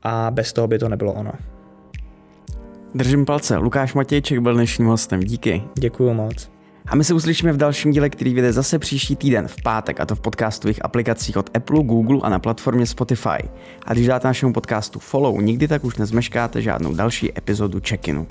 a 0.03 0.31
bez 0.31 0.53
toho 0.53 0.69
by 0.69 0.79
to 0.79 0.89
nebylo 0.89 1.13
ono. 1.13 1.33
Držím 2.95 3.25
palce. 3.25 3.57
Lukáš 3.57 3.95
Matějček 3.95 4.39
byl 4.39 4.55
dnešním 4.55 4.89
hostem. 4.89 5.21
Díky. 5.21 5.63
Děkuji 5.79 6.15
moc. 6.15 6.51
A 6.87 6.97
my 6.97 7.05
se 7.05 7.15
uslyšíme 7.15 7.53
v 7.53 7.57
dalším 7.57 7.93
díle, 7.93 8.11
který 8.11 8.35
vyjde 8.35 8.53
zase 8.53 8.79
příští 8.79 9.17
týden 9.17 9.49
v 9.49 9.57
pátek, 9.63 10.01
a 10.01 10.07
to 10.07 10.15
v 10.15 10.21
podcastových 10.21 10.85
aplikacích 10.85 11.37
od 11.37 11.57
Apple, 11.57 11.83
Google 11.83 12.19
a 12.23 12.29
na 12.29 12.39
platformě 12.39 12.87
Spotify. 12.87 13.49
A 13.87 13.93
když 13.93 14.07
dáte 14.07 14.29
našemu 14.29 14.53
podcastu 14.53 14.99
follow, 14.99 15.41
nikdy 15.41 15.69
tak 15.69 15.85
už 15.85 15.97
nezmeškáte 15.97 16.63
žádnou 16.63 16.95
další 16.95 17.39
epizodu 17.39 17.81
check-inu. 17.81 18.27